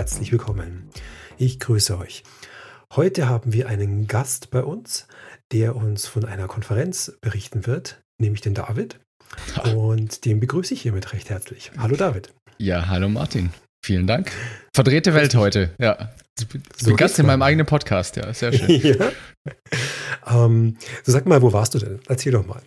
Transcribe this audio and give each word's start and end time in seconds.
Herzlich 0.00 0.32
willkommen. 0.32 0.88
Ich 1.36 1.60
grüße 1.60 1.98
euch. 1.98 2.22
Heute 2.96 3.28
haben 3.28 3.52
wir 3.52 3.68
einen 3.68 4.06
Gast 4.06 4.50
bei 4.50 4.62
uns, 4.62 5.06
der 5.52 5.76
uns 5.76 6.06
von 6.06 6.24
einer 6.24 6.46
Konferenz 6.46 7.18
berichten 7.20 7.66
wird, 7.66 8.00
nämlich 8.18 8.40
den 8.40 8.54
David. 8.54 8.98
Und 9.74 10.24
den 10.24 10.40
begrüße 10.40 10.72
ich 10.72 10.80
hiermit 10.80 11.12
recht 11.12 11.28
herzlich. 11.28 11.70
Hallo 11.76 11.96
David. 11.96 12.32
Ja, 12.56 12.88
hallo 12.88 13.10
Martin. 13.10 13.50
Vielen 13.84 14.06
Dank. 14.06 14.32
Verdrehte 14.74 15.12
Welt 15.12 15.34
heute, 15.34 15.74
ja. 15.78 16.10
So 16.78 16.96
Gast 16.96 17.18
in 17.18 17.26
meinem 17.26 17.42
eigenen 17.42 17.66
Podcast, 17.66 18.16
ja, 18.16 18.32
sehr 18.32 18.54
schön. 18.54 18.80
ja. 18.98 19.12
Ähm, 20.26 20.78
so 21.04 21.12
sag 21.12 21.26
mal, 21.26 21.42
wo 21.42 21.52
warst 21.52 21.74
du 21.74 21.78
denn? 21.78 22.00
Erzähl 22.08 22.32
doch 22.32 22.46
mal. 22.46 22.62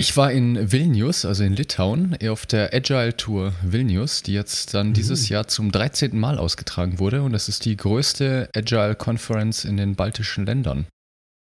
Ich 0.00 0.16
war 0.16 0.32
in 0.32 0.72
Vilnius, 0.72 1.26
also 1.26 1.44
in 1.44 1.52
Litauen, 1.52 2.16
auf 2.26 2.46
der 2.46 2.72
Agile 2.72 3.14
Tour 3.18 3.52
Vilnius, 3.62 4.22
die 4.22 4.32
jetzt 4.32 4.72
dann 4.72 4.88
mhm. 4.88 4.92
dieses 4.94 5.28
Jahr 5.28 5.46
zum 5.46 5.70
13. 5.70 6.18
Mal 6.18 6.38
ausgetragen 6.38 6.98
wurde. 6.98 7.22
Und 7.22 7.34
das 7.34 7.50
ist 7.50 7.66
die 7.66 7.76
größte 7.76 8.48
Agile 8.56 8.94
Conference 8.94 9.66
in 9.66 9.76
den 9.76 9.96
baltischen 9.96 10.46
Ländern. 10.46 10.86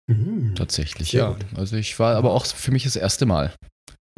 Mhm. 0.06 0.55
Tatsächlich, 0.55 1.12
Sehr 1.12 1.20
ja. 1.22 1.31
Gut. 1.31 1.47
Also 1.56 1.77
ich 1.77 1.98
war 1.98 2.14
aber 2.14 2.33
auch 2.33 2.44
für 2.44 2.72
mich 2.72 2.84
das 2.84 2.94
erste 2.94 3.25
Mal 3.25 3.55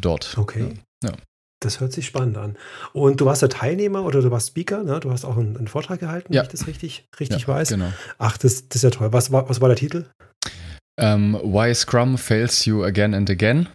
dort. 0.03 0.37
Okay. 0.37 0.75
Ja. 1.05 1.11
ja. 1.11 1.17
Das 1.63 1.79
hört 1.79 1.93
sich 1.93 2.05
spannend 2.05 2.37
an. 2.37 2.57
Und 2.93 3.21
du 3.21 3.27
warst 3.27 3.43
der 3.43 3.51
Teilnehmer 3.51 4.05
oder 4.05 4.21
du 4.21 4.33
warst 4.33 4.49
Speaker, 4.49 4.83
ne? 4.83 4.99
Du 4.99 5.13
hast 5.13 5.25
auch 5.25 5.37
einen, 5.37 5.57
einen 5.57 5.69
Vortrag 5.69 6.01
gehalten, 6.01 6.33
ja. 6.33 6.41
wenn 6.41 6.47
ich 6.47 6.51
das 6.51 6.67
richtig, 6.67 7.07
richtig 7.21 7.43
ja, 7.43 7.49
weiß. 7.49 7.69
Genau. 7.69 7.93
Ach, 8.19 8.37
das, 8.37 8.69
das 8.69 8.79
ist 8.79 8.83
ja 8.83 8.91
toll. 8.91 9.13
Was 9.13 9.31
war, 9.31 9.49
was 9.49 9.61
war 9.61 9.69
der 9.69 9.77
Titel? 9.77 10.07
Um, 10.97 11.37
ähm, 11.37 11.41
why 11.45 11.73
Scrum 11.73 12.19
fails 12.19 12.65
you 12.65 12.83
again 12.83 13.15
and 13.15 13.31
again 13.31 13.69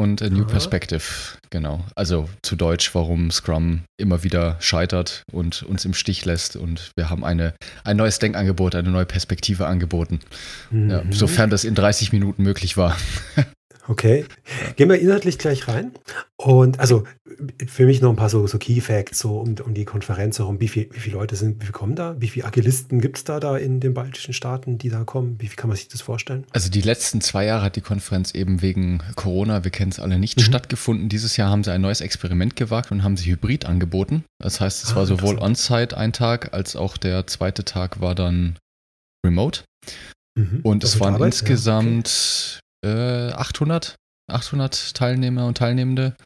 und 0.00 0.22
A 0.22 0.30
New. 0.30 0.46
Perspective, 0.46 1.02
genau. 1.50 1.84
Also 1.94 2.28
zu 2.42 2.56
Deutsch, 2.56 2.94
warum 2.94 3.30
Scrum 3.30 3.82
immer 3.98 4.24
wieder 4.24 4.56
scheitert 4.60 5.22
und 5.30 5.62
uns 5.62 5.84
im 5.84 5.92
Stich 5.94 6.24
lässt. 6.24 6.56
Und 6.56 6.90
wir 6.96 7.10
haben 7.10 7.24
eine, 7.24 7.54
ein 7.84 7.98
neues 7.98 8.18
Denkangebot, 8.18 8.74
eine 8.74 8.90
neue 8.90 9.04
Perspektive 9.04 9.66
angeboten. 9.66 10.20
Mhm. 10.70 10.90
Ja, 10.90 11.02
sofern 11.10 11.50
das 11.50 11.64
in 11.64 11.74
30 11.74 12.12
Minuten 12.12 12.42
möglich 12.42 12.76
war. 12.76 12.96
Okay. 13.90 14.24
Gehen 14.76 14.88
wir 14.88 15.00
inhaltlich 15.00 15.36
gleich 15.36 15.66
rein. 15.66 15.90
Und 16.36 16.78
also 16.78 17.02
für 17.66 17.86
mich 17.86 18.00
noch 18.00 18.10
ein 18.10 18.16
paar 18.16 18.28
so, 18.28 18.46
so 18.46 18.56
Key 18.56 18.80
Facts 18.80 19.18
so 19.18 19.40
um, 19.40 19.56
um 19.64 19.74
die 19.74 19.84
Konferenz 19.84 20.38
herum. 20.38 20.60
Wie, 20.60 20.68
viel, 20.68 20.88
wie 20.92 21.00
viele 21.00 21.16
Leute 21.16 21.34
sind, 21.34 21.60
wie 21.60 21.66
viele 21.66 21.72
kommen 21.72 21.96
da? 21.96 22.14
Wie 22.20 22.28
viele 22.28 22.46
Agilisten 22.46 23.00
gibt 23.00 23.16
es 23.16 23.24
da, 23.24 23.40
da 23.40 23.56
in 23.56 23.80
den 23.80 23.92
baltischen 23.92 24.32
Staaten, 24.32 24.78
die 24.78 24.90
da 24.90 25.02
kommen? 25.02 25.40
Wie 25.40 25.48
viel 25.48 25.56
kann 25.56 25.66
man 25.66 25.76
sich 25.76 25.88
das 25.88 26.02
vorstellen? 26.02 26.46
Also 26.52 26.70
die 26.70 26.82
letzten 26.82 27.20
zwei 27.20 27.44
Jahre 27.44 27.64
hat 27.64 27.74
die 27.74 27.80
Konferenz 27.80 28.32
eben 28.32 28.62
wegen 28.62 29.02
Corona, 29.16 29.64
wir 29.64 29.72
kennen 29.72 29.90
es 29.90 29.98
alle 29.98 30.20
nicht, 30.20 30.38
mhm. 30.38 30.44
stattgefunden. 30.44 31.08
Dieses 31.08 31.36
Jahr 31.36 31.50
haben 31.50 31.64
sie 31.64 31.72
ein 31.72 31.80
neues 31.80 32.00
Experiment 32.00 32.54
gewagt 32.54 32.92
und 32.92 33.02
haben 33.02 33.16
sie 33.16 33.28
hybrid 33.28 33.66
angeboten. 33.66 34.24
Das 34.38 34.60
heißt, 34.60 34.84
es 34.84 34.92
ah, 34.92 34.96
war 34.96 35.06
sowohl 35.06 35.36
on-site 35.38 35.96
ein 35.96 36.12
Tag, 36.12 36.54
als 36.54 36.76
auch 36.76 36.96
der 36.96 37.26
zweite 37.26 37.64
Tag 37.64 38.00
war 38.00 38.14
dann 38.14 38.56
remote. 39.26 39.64
Mhm. 40.38 40.60
Und 40.62 40.84
es 40.84 41.00
waren 41.00 41.14
Arbeit? 41.14 41.34
insgesamt 41.34 42.60
äh, 42.84 43.32
800, 43.32 43.96
800 44.28 44.94
Teilnehmer 44.94 45.46
und 45.46 45.58
Teilnehmende. 45.58 46.16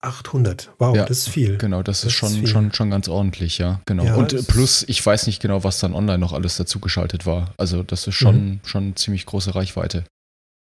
800, 0.00 0.70
wow, 0.78 0.96
ja, 0.96 1.06
das 1.06 1.18
ist 1.18 1.28
viel. 1.30 1.58
Genau, 1.58 1.82
das, 1.82 2.02
das 2.02 2.10
ist, 2.10 2.12
schon, 2.12 2.44
ist 2.44 2.50
schon, 2.50 2.72
schon 2.72 2.90
ganz 2.90 3.08
ordentlich, 3.08 3.58
ja, 3.58 3.80
genau. 3.84 4.04
Ja, 4.04 4.14
und 4.14 4.46
plus, 4.46 4.84
ich 4.86 5.04
weiß 5.04 5.26
nicht 5.26 5.42
genau, 5.42 5.64
was 5.64 5.80
dann 5.80 5.92
online 5.92 6.18
noch 6.18 6.32
alles 6.32 6.56
dazugeschaltet 6.56 7.26
war. 7.26 7.52
Also 7.56 7.82
das 7.82 8.06
ist 8.06 8.14
schon, 8.14 8.46
mhm. 8.46 8.60
schon 8.64 8.94
ziemlich 8.94 9.26
große 9.26 9.56
Reichweite. 9.56 10.04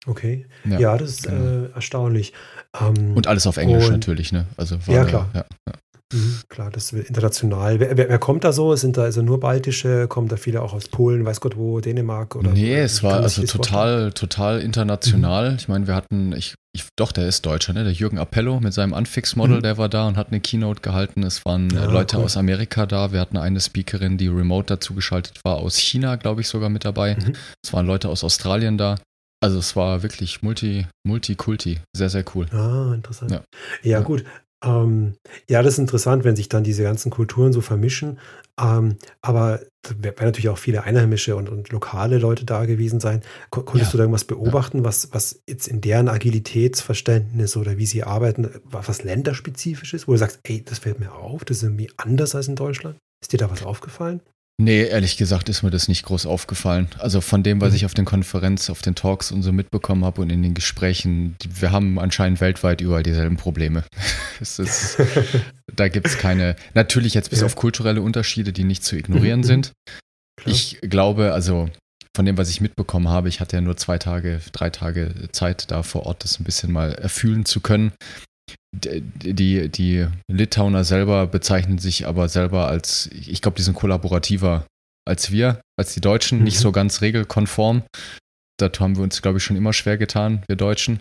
Okay, 0.07 0.47
ja, 0.65 0.81
ja 0.81 0.99
das 0.99 1.11
ist 1.11 1.23
genau. 1.25 1.67
äh, 1.67 1.71
erstaunlich. 1.73 2.33
Ähm, 2.81 3.15
und 3.15 3.29
alles 3.29 3.47
auf 3.47 3.59
Englisch 3.59 3.89
natürlich, 3.89 4.33
ne? 4.33 4.47
Also 4.57 4.85
war, 4.89 4.95
ja, 4.95 5.05
klar. 5.05 5.31
Ja, 5.35 5.45
ja. 5.69 5.75
Mhm, 6.13 6.41
klar, 6.49 6.71
das 6.71 6.93
wird 6.93 7.09
international. 7.09 7.81
Wer, 7.81 7.97
wer, 7.97 8.09
wer, 8.09 8.19
kommt 8.19 8.45
da 8.45 8.53
so? 8.53 8.75
Sind 8.77 8.97
da 8.97 9.03
also 9.03 9.23
nur 9.23 9.41
baltische? 9.41 10.09
Kommen 10.09 10.29
da 10.29 10.37
viele 10.37 10.63
auch 10.63 10.73
aus 10.73 10.89
Polen, 10.89 11.25
weiß 11.25 11.41
Gott 11.41 11.57
wo, 11.57 11.81
Dänemark? 11.81 12.37
Oder, 12.37 12.53
nee, 12.53 12.77
es 12.77 13.03
war 13.03 13.21
also 13.21 13.43
total, 13.45 14.13
total 14.13 14.61
international. 14.61 15.51
Mhm. 15.51 15.57
Ich 15.57 15.69
meine, 15.69 15.87
wir 15.87 15.95
hatten, 15.95 16.33
ich, 16.33 16.55
ich, 16.75 16.85
doch, 16.97 17.13
der 17.13 17.27
ist 17.27 17.47
Deutscher, 17.47 17.73
ne? 17.73 17.85
Der 17.85 17.93
Jürgen 17.93 18.19
Appello 18.19 18.61
mit 18.61 18.75
seinem 18.75 18.93
Unfix-Model, 18.93 19.59
mhm. 19.59 19.63
der 19.63 19.79
war 19.79 19.89
da 19.89 20.07
und 20.07 20.17
hat 20.17 20.29
eine 20.29 20.41
Keynote 20.41 20.81
gehalten. 20.81 21.23
Es 21.23 21.45
waren 21.45 21.71
ja, 21.71 21.87
Leute 21.87 22.19
cool. 22.19 22.25
aus 22.25 22.37
Amerika 22.37 22.87
da. 22.87 23.13
Wir 23.13 23.21
hatten 23.21 23.37
eine 23.37 23.61
Speakerin, 23.61 24.19
die 24.19 24.29
remote 24.29 24.67
dazu 24.67 24.95
geschaltet 24.95 25.41
war, 25.45 25.57
aus 25.57 25.77
China, 25.77 26.17
glaube 26.17 26.43
ich, 26.43 26.49
sogar 26.49 26.69
mit 26.69 26.85
dabei. 26.85 27.17
Mhm. 27.17 27.35
Es 27.65 27.73
waren 27.73 27.87
Leute 27.87 28.09
aus 28.09 28.25
Australien 28.25 28.79
da. 28.79 28.97
Also 29.43 29.59
es 29.59 29.75
war 29.75 30.05
wirklich 30.05 30.43
multi, 30.43 30.87
multi-kulti. 31.05 31.81
Sehr, 31.97 32.09
sehr 32.09 32.25
cool. 32.35 32.47
Ah, 32.53 32.93
interessant. 32.95 33.33
Ja, 33.33 33.43
ja, 33.83 34.01
gut. 34.01 34.25
Ähm, 34.65 35.15
ja, 35.49 35.63
das 35.63 35.75
ist 35.75 35.79
interessant, 35.79 36.25
wenn 36.25 36.37
sich 36.37 36.49
dann 36.49 36.65
diese 36.65 36.83
ganzen 36.83 37.11
Kulturen 37.11 37.53
so 37.53 37.61
vermischen. 37.61 38.19
Ähm, 38.61 38.97
aber 39.21 39.61
da 39.83 39.91
werden 40.03 40.27
natürlich 40.27 40.51
auch 40.51 40.59
viele 40.59 40.85
einheimische 40.85 41.37
und, 41.37 41.49
und 41.49 41.71
lokale 41.71 42.19
Leute 42.19 42.45
da 42.45 42.65
gewesen 42.67 43.01
sein. 43.01 43.23
Konntest 43.51 43.87
ja. 43.87 43.91
du 43.91 43.97
da 43.97 44.03
irgendwas 44.05 44.25
beobachten, 44.25 44.79
ja. 44.79 44.85
was, 44.85 45.13
was 45.13 45.43
jetzt 45.49 45.67
in 45.67 45.81
deren 45.81 46.09
Agilitätsverständnis 46.09 47.57
oder 47.57 47.79
wie 47.79 47.87
sie 47.87 48.05
arbeiten, 48.05 48.51
was 48.65 49.03
länderspezifisch 49.03 49.95
ist, 49.95 50.07
wo 50.07 50.13
du 50.13 50.19
sagst, 50.19 50.41
ey, 50.45 50.63
das 50.65 50.79
fällt 50.79 51.01
mir 51.01 51.15
auf, 51.15 51.45
das 51.45 51.59
ist 51.59 51.63
irgendwie 51.65 51.91
anders 51.97 52.35
als 52.35 52.49
in 52.49 52.57
Deutschland? 52.57 52.99
Ist 53.21 53.33
dir 53.33 53.39
da 53.39 53.51
was 53.51 53.65
aufgefallen? 53.65 54.21
Nee, 54.61 54.85
ehrlich 54.85 55.17
gesagt 55.17 55.49
ist 55.49 55.63
mir 55.63 55.71
das 55.71 55.89
nicht 55.89 56.05
groß 56.05 56.27
aufgefallen. 56.27 56.89
Also 56.99 57.21
von 57.21 57.43
dem, 57.43 57.61
was 57.61 57.71
mhm. 57.71 57.77
ich 57.77 57.87
auf 57.87 57.95
den 57.95 58.05
Konferenzen, 58.05 58.71
auf 58.71 58.83
den 58.83 58.95
Talks 58.95 59.33
und 59.33 59.43
so 59.43 59.53
mitbekommen 59.53 60.05
habe 60.05 60.21
und 60.21 60.31
in 60.31 60.43
den 60.43 60.55
Gesprächen, 60.55 61.37
wir 61.49 61.73
haben 61.73 61.99
anscheinend 61.99 62.41
weltweit 62.41 62.81
überall 62.81 63.03
dieselben 63.03 63.37
Probleme. 63.37 63.85
ist, 64.41 64.99
da 65.75 65.89
gibt 65.89 66.07
es 66.07 66.19
keine, 66.19 66.57
natürlich 66.75 67.15
jetzt 67.15 67.31
bis 67.31 67.41
ja. 67.41 67.47
auf 67.47 67.57
kulturelle 67.57 68.03
Unterschiede, 68.03 68.53
die 68.53 68.65
nicht 68.65 68.85
zu 68.85 68.97
ignorieren 68.97 69.41
mhm. 69.41 69.45
sind. 69.45 69.73
Klar. 70.37 70.55
Ich 70.55 70.79
glaube, 70.83 71.33
also 71.33 71.69
von 72.15 72.27
dem, 72.27 72.37
was 72.37 72.51
ich 72.51 72.61
mitbekommen 72.61 73.09
habe, 73.09 73.29
ich 73.29 73.41
hatte 73.41 73.57
ja 73.57 73.63
nur 73.63 73.77
zwei 73.77 73.99
Tage, 73.99 74.41
drei 74.53 74.71
Tage 74.71 75.15
Zeit, 75.33 75.71
da 75.71 75.83
vor 75.83 76.05
Ort 76.05 76.25
das 76.25 76.39
ein 76.39 76.45
bisschen 76.45 76.71
mal 76.71 76.93
erfühlen 76.93 77.47
zu 77.47 77.61
können 77.61 77.93
die, 78.75 79.69
die 79.69 80.07
Litauer 80.29 80.85
selber 80.85 81.27
bezeichnen 81.27 81.79
sich 81.79 82.07
aber 82.07 82.29
selber 82.29 82.69
als, 82.69 83.11
ich 83.13 83.43
glaube, 83.43 83.57
die 83.57 83.63
sind 83.63 83.75
kollaborativer 83.75 84.67
als 85.07 85.31
wir, 85.31 85.61
als 85.79 85.95
die 85.95 86.01
Deutschen, 86.01 86.39
mhm. 86.39 86.45
nicht 86.45 86.59
so 86.59 86.73
ganz 86.73 87.01
regelkonform. 87.01 87.83
Da 88.59 88.71
haben 88.79 88.97
wir 88.97 89.03
uns, 89.03 89.23
glaube 89.23 89.39
ich, 89.39 89.45
schon 89.45 89.57
immer 89.57 89.73
schwer 89.73 89.99
getan, 89.99 90.43
wir 90.47 90.57
Deutschen. 90.57 91.01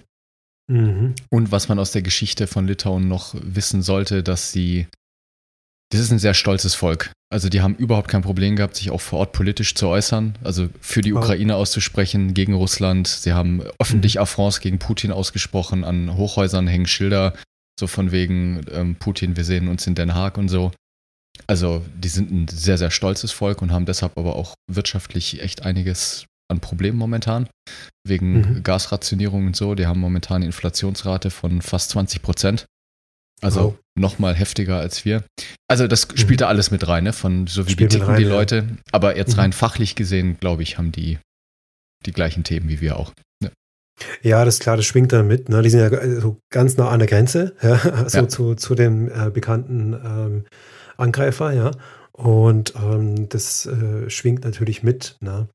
Mhm. 0.71 1.15
Und 1.29 1.51
was 1.51 1.69
man 1.69 1.79
aus 1.79 1.91
der 1.91 2.01
Geschichte 2.01 2.47
von 2.47 2.67
Litauen 2.67 3.07
noch 3.07 3.35
wissen 3.39 3.81
sollte, 3.81 4.23
dass 4.23 4.51
sie, 4.51 4.87
das 5.91 5.99
ist 6.01 6.11
ein 6.11 6.19
sehr 6.19 6.33
stolzes 6.33 6.73
Volk. 6.73 7.11
Also 7.31 7.47
die 7.47 7.61
haben 7.61 7.75
überhaupt 7.75 8.09
kein 8.09 8.21
Problem 8.21 8.55
gehabt, 8.55 8.75
sich 8.75 8.91
auch 8.91 8.99
vor 8.99 9.19
Ort 9.19 9.33
politisch 9.33 9.75
zu 9.75 9.87
äußern, 9.87 10.37
also 10.43 10.67
für 10.81 11.01
die 11.01 11.13
Ukraine 11.13 11.55
auszusprechen, 11.55 12.33
gegen 12.33 12.53
Russland. 12.53 13.07
Sie 13.07 13.33
haben 13.33 13.61
öffentlich 13.79 14.15
mhm. 14.15 14.21
Affronts 14.21 14.59
gegen 14.59 14.79
Putin 14.79 15.11
ausgesprochen, 15.11 15.83
an 15.83 16.17
Hochhäusern 16.17 16.67
hängen 16.67 16.87
Schilder, 16.87 17.33
so 17.79 17.87
von 17.87 18.11
wegen 18.11 18.61
ähm, 18.71 18.95
Putin, 18.95 19.37
wir 19.37 19.43
sehen 19.43 19.67
uns 19.67 19.87
in 19.87 19.95
Den 19.95 20.13
Haag 20.13 20.37
und 20.37 20.49
so. 20.49 20.71
Also 21.47 21.85
die 21.95 22.09
sind 22.09 22.31
ein 22.31 22.47
sehr, 22.47 22.77
sehr 22.77 22.91
stolzes 22.91 23.31
Volk 23.31 23.61
und 23.61 23.71
haben 23.71 23.85
deshalb 23.85 24.17
aber 24.17 24.35
auch 24.35 24.55
wirtschaftlich 24.69 25.41
echt 25.41 25.63
einiges 25.63 26.25
an 26.49 26.59
Problemen 26.59 26.97
momentan. 26.97 27.47
Wegen 28.05 28.33
mhm. 28.33 28.63
Gasrationierung 28.63 29.47
und 29.47 29.55
so. 29.55 29.73
Die 29.75 29.87
haben 29.87 29.99
momentan 29.99 30.37
eine 30.37 30.45
Inflationsrate 30.45 31.31
von 31.31 31.61
fast 31.61 31.91
20 31.91 32.21
Prozent. 32.21 32.65
Also 33.41 33.61
wow. 33.61 33.77
nochmal 33.95 34.35
heftiger 34.35 34.77
als 34.77 35.03
wir. 35.03 35.23
Also 35.67 35.87
das 35.87 36.07
mhm. 36.07 36.17
spielt 36.17 36.41
da 36.41 36.47
alles 36.47 36.71
mit 36.71 36.87
rein, 36.87 37.03
ne? 37.03 37.13
Von 37.13 37.47
so 37.47 37.67
wie 37.67 37.71
Spielt 37.71 37.93
die 37.93 37.97
rein, 37.97 38.17
die 38.17 38.23
Leute. 38.23 38.55
Ja. 38.55 38.75
Aber 38.91 39.17
jetzt 39.17 39.37
rein 39.37 39.49
mhm. 39.49 39.53
fachlich 39.53 39.95
gesehen, 39.95 40.37
glaube 40.39 40.63
ich, 40.63 40.77
haben 40.77 40.91
die 40.91 41.17
die 42.05 42.11
gleichen 42.11 42.43
Themen 42.43 42.69
wie 42.69 42.81
wir 42.81 42.97
auch. 42.97 43.13
Ja, 44.21 44.43
das 44.45 44.55
ist 44.55 44.61
klar, 44.61 44.77
das 44.77 44.85
schwingt 44.85 45.11
dann 45.11 45.27
mit. 45.27 45.49
Ne? 45.49 45.61
Die 45.61 45.69
sind 45.69 45.79
ja 45.79 46.19
so 46.19 46.37
ganz 46.51 46.77
nah 46.77 46.89
an 46.89 46.99
der 46.99 47.07
Grenze, 47.07 47.55
ja? 47.61 47.73
also 47.73 48.19
ja. 48.19 48.27
Zu, 48.27 48.55
zu 48.55 48.75
dem 48.75 49.09
äh, 49.09 49.29
bekannten 49.29 49.93
ähm, 49.93 50.45
Angreifer, 50.97 51.51
ja. 51.51 51.71
Und 52.11 52.73
ähm, 52.75 53.29
das 53.29 53.65
äh, 53.65 54.09
schwingt 54.09 54.43
natürlich 54.43 54.83
mit, 54.83 55.17
ne? 55.21 55.47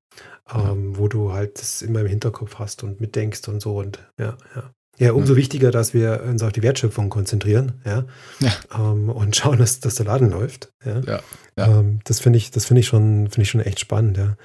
Ähm, 0.48 0.96
wo 0.96 1.08
du 1.08 1.32
halt 1.32 1.58
das 1.58 1.82
immer 1.82 2.02
im 2.02 2.06
Hinterkopf 2.06 2.60
hast 2.60 2.84
und 2.84 3.00
mitdenkst 3.00 3.48
und 3.48 3.60
so 3.60 3.78
und 3.78 3.98
ja, 4.18 4.36
ja. 4.54 4.70
Ja, 4.98 5.12
umso 5.12 5.34
ja. 5.34 5.38
wichtiger, 5.38 5.70
dass 5.70 5.93
wir 5.93 6.22
uns 6.26 6.43
auf 6.43 6.52
die 6.52 6.62
Wertschöpfung 6.62 7.10
konzentrieren, 7.10 7.72
ja. 7.84 8.04
ja. 8.40 8.52
Ähm, 8.75 9.10
und 9.10 9.37
schauen, 9.37 9.58
dass, 9.58 9.81
dass 9.81 9.96
der 9.96 10.06
Laden 10.06 10.31
läuft. 10.31 10.72
Ja. 10.84 11.00
ja. 11.00 11.20
ja. 11.58 11.66
Ähm, 11.66 12.00
das 12.04 12.20
finde 12.20 12.38
ich, 12.38 12.50
das 12.50 12.64
finde 12.64 12.81
ich 12.81 12.87
schon, 12.87 13.28
finde 13.28 13.43
ich 13.43 13.50
schon 13.50 13.60
echt 13.60 13.81
spannend, 13.81 14.16
ja. 14.16 14.37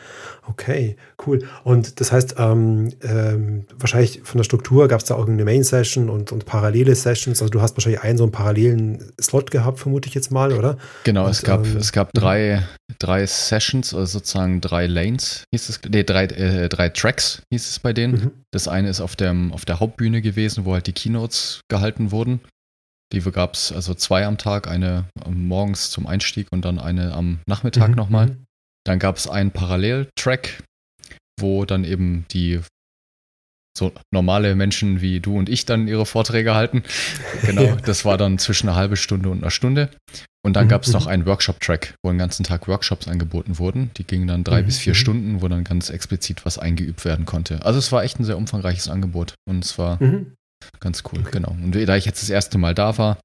Okay, 0.48 0.98
cool. 1.26 1.40
Und 1.64 2.02
das 2.02 2.12
heißt, 2.12 2.36
ähm, 2.38 2.90
ähm 3.02 3.66
wahrscheinlich 3.78 4.22
von 4.24 4.38
der 4.38 4.44
Struktur 4.44 4.88
gab 4.88 5.00
es 5.00 5.06
da 5.06 5.16
auch 5.16 5.28
eine 5.28 5.46
Main-Session 5.46 6.10
und, 6.10 6.32
und 6.32 6.46
parallele 6.46 6.96
Sessions. 6.96 7.42
Also 7.42 7.52
du 7.52 7.62
hast 7.62 7.78
wahrscheinlich 7.78 8.02
einen 8.02 8.18
so 8.18 8.26
einen 8.26 8.34
parallelen 8.34 9.14
Slot 9.22 9.52
gehabt, 9.52 9.80
vermute 9.80 10.10
ich 10.10 10.16
jetzt 10.16 10.32
mal, 10.32 10.52
oder? 10.52 10.78
Genau, 11.06 11.26
und, 11.26 11.32
es 11.32 11.44
gab, 11.44 11.66
ähm, 11.66 11.78
es 11.78 11.92
gab 11.94 12.12
drei, 12.14 12.64
drei 13.00 13.26
Sessions, 13.26 13.94
also 13.94 14.20
sozusagen 14.20 14.62
drei 14.62 14.88
Lanes, 14.88 15.44
hieß 15.54 15.70
es, 15.70 15.82
nee, 15.90 16.04
drei, 16.04 16.26
äh, 16.26 16.70
drei 16.70 16.90
Tracks 16.90 17.42
hieß 17.52 17.70
es 17.70 17.80
bei 17.80 17.94
denen. 17.94 18.14
Mhm. 18.14 18.32
Das 18.52 18.68
eine 18.68 18.90
ist 18.90 19.02
auf, 19.02 19.16
dem, 19.16 19.52
auf 19.54 19.66
der 19.66 19.80
Hauptbühne 19.80 20.22
gewesen, 20.22 20.66
wo 20.66 20.74
halt 20.74 20.88
die 20.88 20.94
Keynotes 20.94 21.62
gehalten 21.70 22.12
wurden. 22.12 22.42
Die 23.14 23.20
gab 23.20 23.56
es 23.56 23.72
also 23.72 23.94
zwei 23.94 24.26
am 24.26 24.38
Tag, 24.38 24.68
eine 24.68 25.06
morgens 25.30 25.92
zum 25.92 26.08
Einstieg 26.08 26.48
und 26.52 26.64
dann 26.64 26.80
eine 26.80 27.14
am 27.14 27.40
Nachmittag 27.46 27.90
mhm. 27.90 27.96
nochmal. 27.96 28.28
Mhm. 28.28 28.46
Dann 28.86 29.00
gab 29.00 29.18
es 29.18 29.28
einen 29.28 29.52
Paralleltrack, 29.52 30.64
wo 31.40 31.66
dann 31.66 31.84
eben 31.84 32.26
die 32.32 32.62
so 33.78 33.94
normale 34.12 34.56
Menschen 34.56 35.02
wie 35.02 35.20
du 35.20 35.38
und 35.38 35.50
ich 35.50 35.66
dann 35.66 35.88
ihre 35.88 36.06
Vorträge 36.06 36.56
halten. 36.56 36.84
Genau, 37.44 37.76
das 37.86 38.06
war 38.06 38.18
dann 38.18 38.38
zwischen 38.38 38.68
einer 38.68 38.78
halben 38.78 38.96
Stunde 38.96 39.30
und 39.30 39.42
einer 39.42 39.52
Stunde. 39.52 39.90
Und 40.44 40.54
dann 40.54 40.66
mhm. 40.66 40.70
gab 40.70 40.84
es 40.84 40.92
noch 40.92 41.06
mhm. 41.06 41.12
einen 41.12 41.26
Workshop-Track, 41.26 41.96
wo 42.04 42.10
den 42.10 42.18
ganzen 42.18 42.44
Tag 42.44 42.68
Workshops 42.68 43.08
angeboten 43.08 43.60
wurden. 43.60 43.92
Die 43.98 44.04
gingen 44.04 44.28
dann 44.28 44.44
drei 44.44 44.62
mhm. 44.62 44.66
bis 44.66 44.80
vier 44.80 44.94
mhm. 44.94 44.98
Stunden, 44.98 45.42
wo 45.42 45.48
dann 45.48 45.64
ganz 45.64 45.90
explizit 45.90 46.46
was 46.46 46.58
eingeübt 46.58 47.06
werden 47.06 47.26
konnte. 47.26 47.64
Also 47.64 47.80
es 47.80 47.92
war 47.92 48.04
echt 48.04 48.20
ein 48.20 48.24
sehr 48.26 48.38
umfangreiches 48.38 48.90
Angebot 48.90 49.36
und 49.48 49.64
es 49.64 49.78
war 49.78 50.02
mhm. 50.02 50.34
ganz 50.80 51.04
cool, 51.12 51.20
okay. 51.20 51.32
genau. 51.32 51.52
Und 51.52 51.74
da 51.74 51.96
ich 51.96 52.06
jetzt 52.06 52.22
das 52.22 52.30
erste 52.30 52.58
Mal 52.58 52.74
da 52.74 52.98
war, 52.98 53.20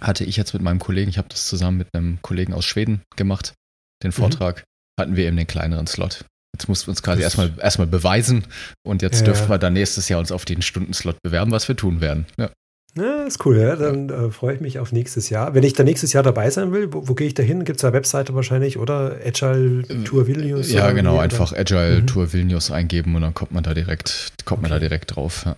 hatte 0.00 0.24
ich 0.24 0.36
jetzt 0.36 0.52
mit 0.54 0.62
meinem 0.62 0.78
Kollegen, 0.78 1.10
ich 1.10 1.18
habe 1.18 1.28
das 1.28 1.46
zusammen 1.46 1.78
mit 1.78 1.88
einem 1.94 2.20
Kollegen 2.22 2.52
aus 2.52 2.64
Schweden 2.64 3.02
gemacht, 3.16 3.54
den 4.02 4.08
mhm. 4.08 4.14
Vortrag, 4.14 4.64
hatten 4.98 5.16
wir 5.16 5.26
eben 5.26 5.36
den 5.36 5.46
kleineren 5.46 5.86
Slot. 5.86 6.24
Jetzt 6.56 6.68
mussten 6.68 6.86
wir 6.86 6.92
uns 6.92 7.02
quasi 7.02 7.20
erstmal, 7.20 7.52
erstmal 7.60 7.86
beweisen 7.86 8.44
und 8.82 9.02
jetzt 9.02 9.20
ja. 9.20 9.26
dürfen 9.26 9.50
wir 9.50 9.58
dann 9.58 9.74
nächstes 9.74 10.08
Jahr 10.08 10.18
uns 10.18 10.32
auf 10.32 10.46
den 10.46 10.62
Stundenslot 10.62 11.16
bewerben, 11.22 11.50
was 11.50 11.68
wir 11.68 11.76
tun 11.76 12.00
werden. 12.00 12.24
Ja. 12.38 12.50
Ja, 12.96 13.24
ist 13.24 13.44
cool, 13.44 13.58
ja. 13.58 13.76
Dann 13.76 14.08
äh, 14.08 14.30
freue 14.30 14.54
ich 14.54 14.62
mich 14.62 14.78
auf 14.78 14.90
nächstes 14.90 15.28
Jahr. 15.28 15.52
Wenn 15.52 15.64
ich 15.64 15.74
da 15.74 15.84
nächstes 15.84 16.14
Jahr 16.14 16.22
dabei 16.22 16.48
sein 16.48 16.72
will, 16.72 16.94
wo, 16.94 17.06
wo 17.08 17.14
gehe 17.14 17.26
ich 17.26 17.34
da 17.34 17.42
hin? 17.42 17.66
Gibt 17.66 17.76
es 17.76 17.82
da 17.82 17.92
Webseite 17.92 18.34
wahrscheinlich 18.34 18.78
oder 18.78 19.16
Agile 19.22 19.82
Tour 20.04 20.26
Vilnius? 20.26 20.72
Ja, 20.72 20.90
genau, 20.92 21.18
einfach? 21.18 21.52
Agile 21.52 22.00
mhm. 22.00 22.06
Tour 22.06 22.32
Vilnius 22.32 22.70
eingeben 22.70 23.14
und 23.14 23.20
dann 23.20 23.34
kommt 23.34 23.52
man 23.52 23.62
da 23.62 23.74
direkt, 23.74 24.32
kommt 24.46 24.60
okay. 24.60 24.70
man 24.70 24.70
da 24.70 24.78
direkt 24.78 25.14
drauf. 25.14 25.42
Ja. 25.44 25.56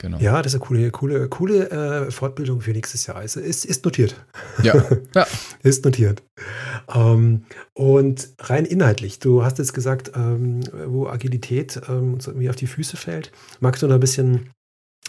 Genau. 0.00 0.18
Ja, 0.18 0.40
das 0.40 0.54
ist 0.54 0.60
eine 0.62 0.66
coole, 0.66 0.90
coole, 0.90 1.28
coole 1.28 1.70
äh, 1.70 2.10
Fortbildung 2.10 2.62
für 2.62 2.70
nächstes 2.70 3.06
Jahr. 3.06 3.16
Also 3.16 3.38
ist, 3.38 3.66
ist 3.66 3.84
notiert. 3.84 4.16
Ja. 4.62 4.82
ja. 5.14 5.26
ist 5.62 5.84
notiert. 5.84 6.22
Ähm, 6.92 7.44
und 7.74 8.30
rein 8.38 8.64
inhaltlich, 8.64 9.18
du 9.18 9.44
hast 9.44 9.58
jetzt 9.58 9.74
gesagt, 9.74 10.12
ähm, 10.14 10.60
wo 10.86 11.06
Agilität 11.06 11.82
ähm, 11.86 12.14
uns 12.14 12.26
irgendwie 12.26 12.48
auf 12.48 12.56
die 12.56 12.66
Füße 12.66 12.96
fällt. 12.96 13.30
Magst 13.60 13.82
du 13.82 13.88
da 13.88 13.94
ein 13.94 14.00
bisschen 14.00 14.48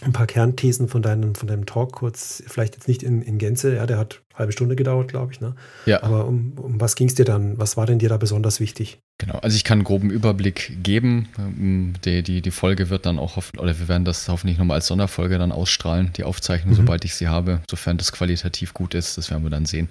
ein 0.02 0.12
paar 0.12 0.26
Kernthesen 0.26 0.88
von 0.88 1.02
deinem, 1.02 1.34
von 1.34 1.48
deinem 1.48 1.66
Talk 1.66 1.92
kurz, 1.92 2.42
vielleicht 2.46 2.74
jetzt 2.74 2.88
nicht 2.88 3.02
in, 3.02 3.22
in 3.22 3.38
Gänze, 3.38 3.76
ja, 3.76 3.86
der 3.86 3.98
hat 3.98 4.22
eine 4.30 4.40
halbe 4.40 4.52
Stunde 4.52 4.76
gedauert, 4.76 5.08
glaube 5.08 5.32
ich, 5.32 5.40
ne? 5.40 5.54
Ja. 5.86 6.02
Aber 6.02 6.26
um, 6.26 6.52
um 6.56 6.80
was 6.80 6.96
ging 6.96 7.08
es 7.08 7.14
dir 7.14 7.24
dann? 7.24 7.58
Was 7.58 7.76
war 7.76 7.86
denn 7.86 7.98
dir 7.98 8.08
da 8.08 8.16
besonders 8.16 8.60
wichtig? 8.60 8.98
Genau, 9.18 9.38
also 9.38 9.54
ich 9.54 9.64
kann 9.64 9.78
einen 9.78 9.84
groben 9.84 10.10
Überblick 10.10 10.78
geben. 10.82 11.28
Ähm, 11.38 11.94
die, 12.04 12.22
die, 12.22 12.42
die 12.42 12.50
Folge 12.50 12.90
wird 12.90 13.06
dann 13.06 13.18
auch, 13.18 13.36
oder 13.58 13.78
wir 13.78 13.88
werden 13.88 14.04
das 14.04 14.28
hoffentlich 14.28 14.58
nochmal 14.58 14.76
als 14.76 14.88
Sonderfolge 14.88 15.38
dann 15.38 15.52
ausstrahlen, 15.52 16.12
die 16.16 16.24
Aufzeichnung, 16.24 16.72
mhm. 16.72 16.78
sobald 16.78 17.04
ich 17.04 17.14
sie 17.14 17.28
habe, 17.28 17.60
sofern 17.70 17.98
das 17.98 18.12
qualitativ 18.12 18.74
gut 18.74 18.94
ist, 18.94 19.18
das 19.18 19.30
werden 19.30 19.44
wir 19.44 19.50
dann 19.50 19.66
sehen. 19.66 19.88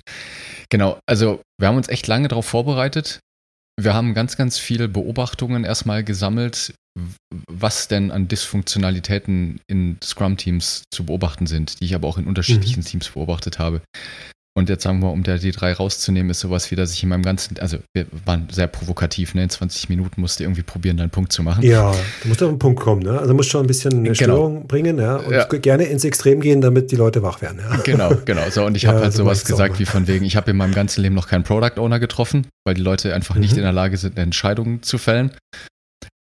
Genau, 0.70 1.00
also 1.06 1.42
wir 1.58 1.68
haben 1.68 1.78
uns 1.78 1.90
echt 1.90 2.08
lange 2.08 2.28
darauf 2.28 2.46
vorbereitet. 2.46 3.20
Wir 3.80 3.94
haben 3.94 4.14
ganz, 4.14 4.36
ganz 4.36 4.60
viele 4.60 4.90
Beobachtungen 4.90 5.64
erstmal 5.64 6.04
gesammelt, 6.04 6.74
was 7.50 7.88
denn 7.88 8.12
an 8.12 8.28
Dysfunktionalitäten 8.28 9.60
in 9.68 9.98
Scrum-Teams 10.04 10.84
zu 10.92 11.06
beobachten 11.06 11.48
sind, 11.48 11.80
die 11.80 11.86
ich 11.86 11.96
aber 11.96 12.08
auch 12.08 12.18
in 12.18 12.28
unterschiedlichen 12.28 12.82
mhm. 12.82 12.86
Teams 12.86 13.10
beobachtet 13.10 13.60
habe. 13.60 13.82
Und 14.54 14.68
jetzt 14.68 14.84
sagen 14.84 15.00
wir, 15.00 15.12
um 15.12 15.24
da 15.24 15.38
die 15.38 15.52
drei 15.52 15.72
rauszunehmen, 15.72 16.30
ist 16.30 16.42
sowas 16.42 16.70
wie, 16.72 16.76
dass 16.76 16.94
ich 16.94 17.02
in 17.04 17.08
meinem 17.08 17.24
ganzen, 17.24 17.58
also 17.60 17.78
wir 17.94 18.06
waren 18.26 18.50
sehr 18.52 18.68
provokativ, 18.68 19.34
ne? 19.34 19.44
In 19.44 19.50
20 19.50 19.88
Minuten 19.88 20.20
musste 20.20 20.44
irgendwie 20.44 20.62
probieren, 20.62 20.98
deinen 20.98 21.10
Punkt 21.10 21.32
zu 21.32 21.42
machen. 21.42 21.64
Ja, 21.64 21.96
du 22.22 22.28
musst 22.28 22.44
auf 22.44 22.50
den 22.50 22.60
Punkt 22.60 22.82
kommen, 22.82 23.02
ne? 23.02 23.18
Also 23.18 23.34
musst 23.34 23.50
schon 23.50 23.64
ein 23.64 23.68
bisschen 23.68 23.94
eine 23.94 24.12
genau. 24.12 24.16
Störung 24.16 24.68
bringen, 24.68 25.00
ja. 25.00 25.16
Und 25.16 25.32
ja. 25.32 25.46
gerne 25.46 25.86
ins 25.86 26.04
Extrem 26.04 26.42
gehen, 26.42 26.60
damit 26.60 26.92
die 26.92 26.98
Leute 26.98 27.24
wach 27.24 27.42
werden, 27.42 27.62
ja. 27.62 27.78
Genau, 27.78 28.12
genau. 28.26 28.50
So, 28.50 28.66
und 28.66 28.76
ich 28.76 28.86
habe 28.88 29.00
halt 29.00 29.14
so 29.14 29.20
sowas 29.24 29.46
gesagt 29.46 29.80
wie 29.80 29.86
von 29.86 30.08
wegen, 30.08 30.26
ich 30.26 30.36
habe 30.36 30.52
in 30.52 30.58
meinem 30.58 30.74
ganzen 30.74 31.02
Leben 31.02 31.16
noch 31.16 31.30
keinen 31.30 31.46
Product 31.46 31.80
Owner 31.80 32.02
getroffen, 32.02 32.48
weil 32.66 32.76
die 32.76 32.82
Leute 32.82 33.16
einfach 33.16 33.36
mhm. 33.36 33.42
nicht 33.42 33.56
in 33.56 33.64
der 33.64 33.72
Lage 33.72 33.96
sind, 33.96 34.18
eine 34.18 34.24
Entscheidung 34.24 34.84
zu 34.84 34.98
fällen. 34.98 35.32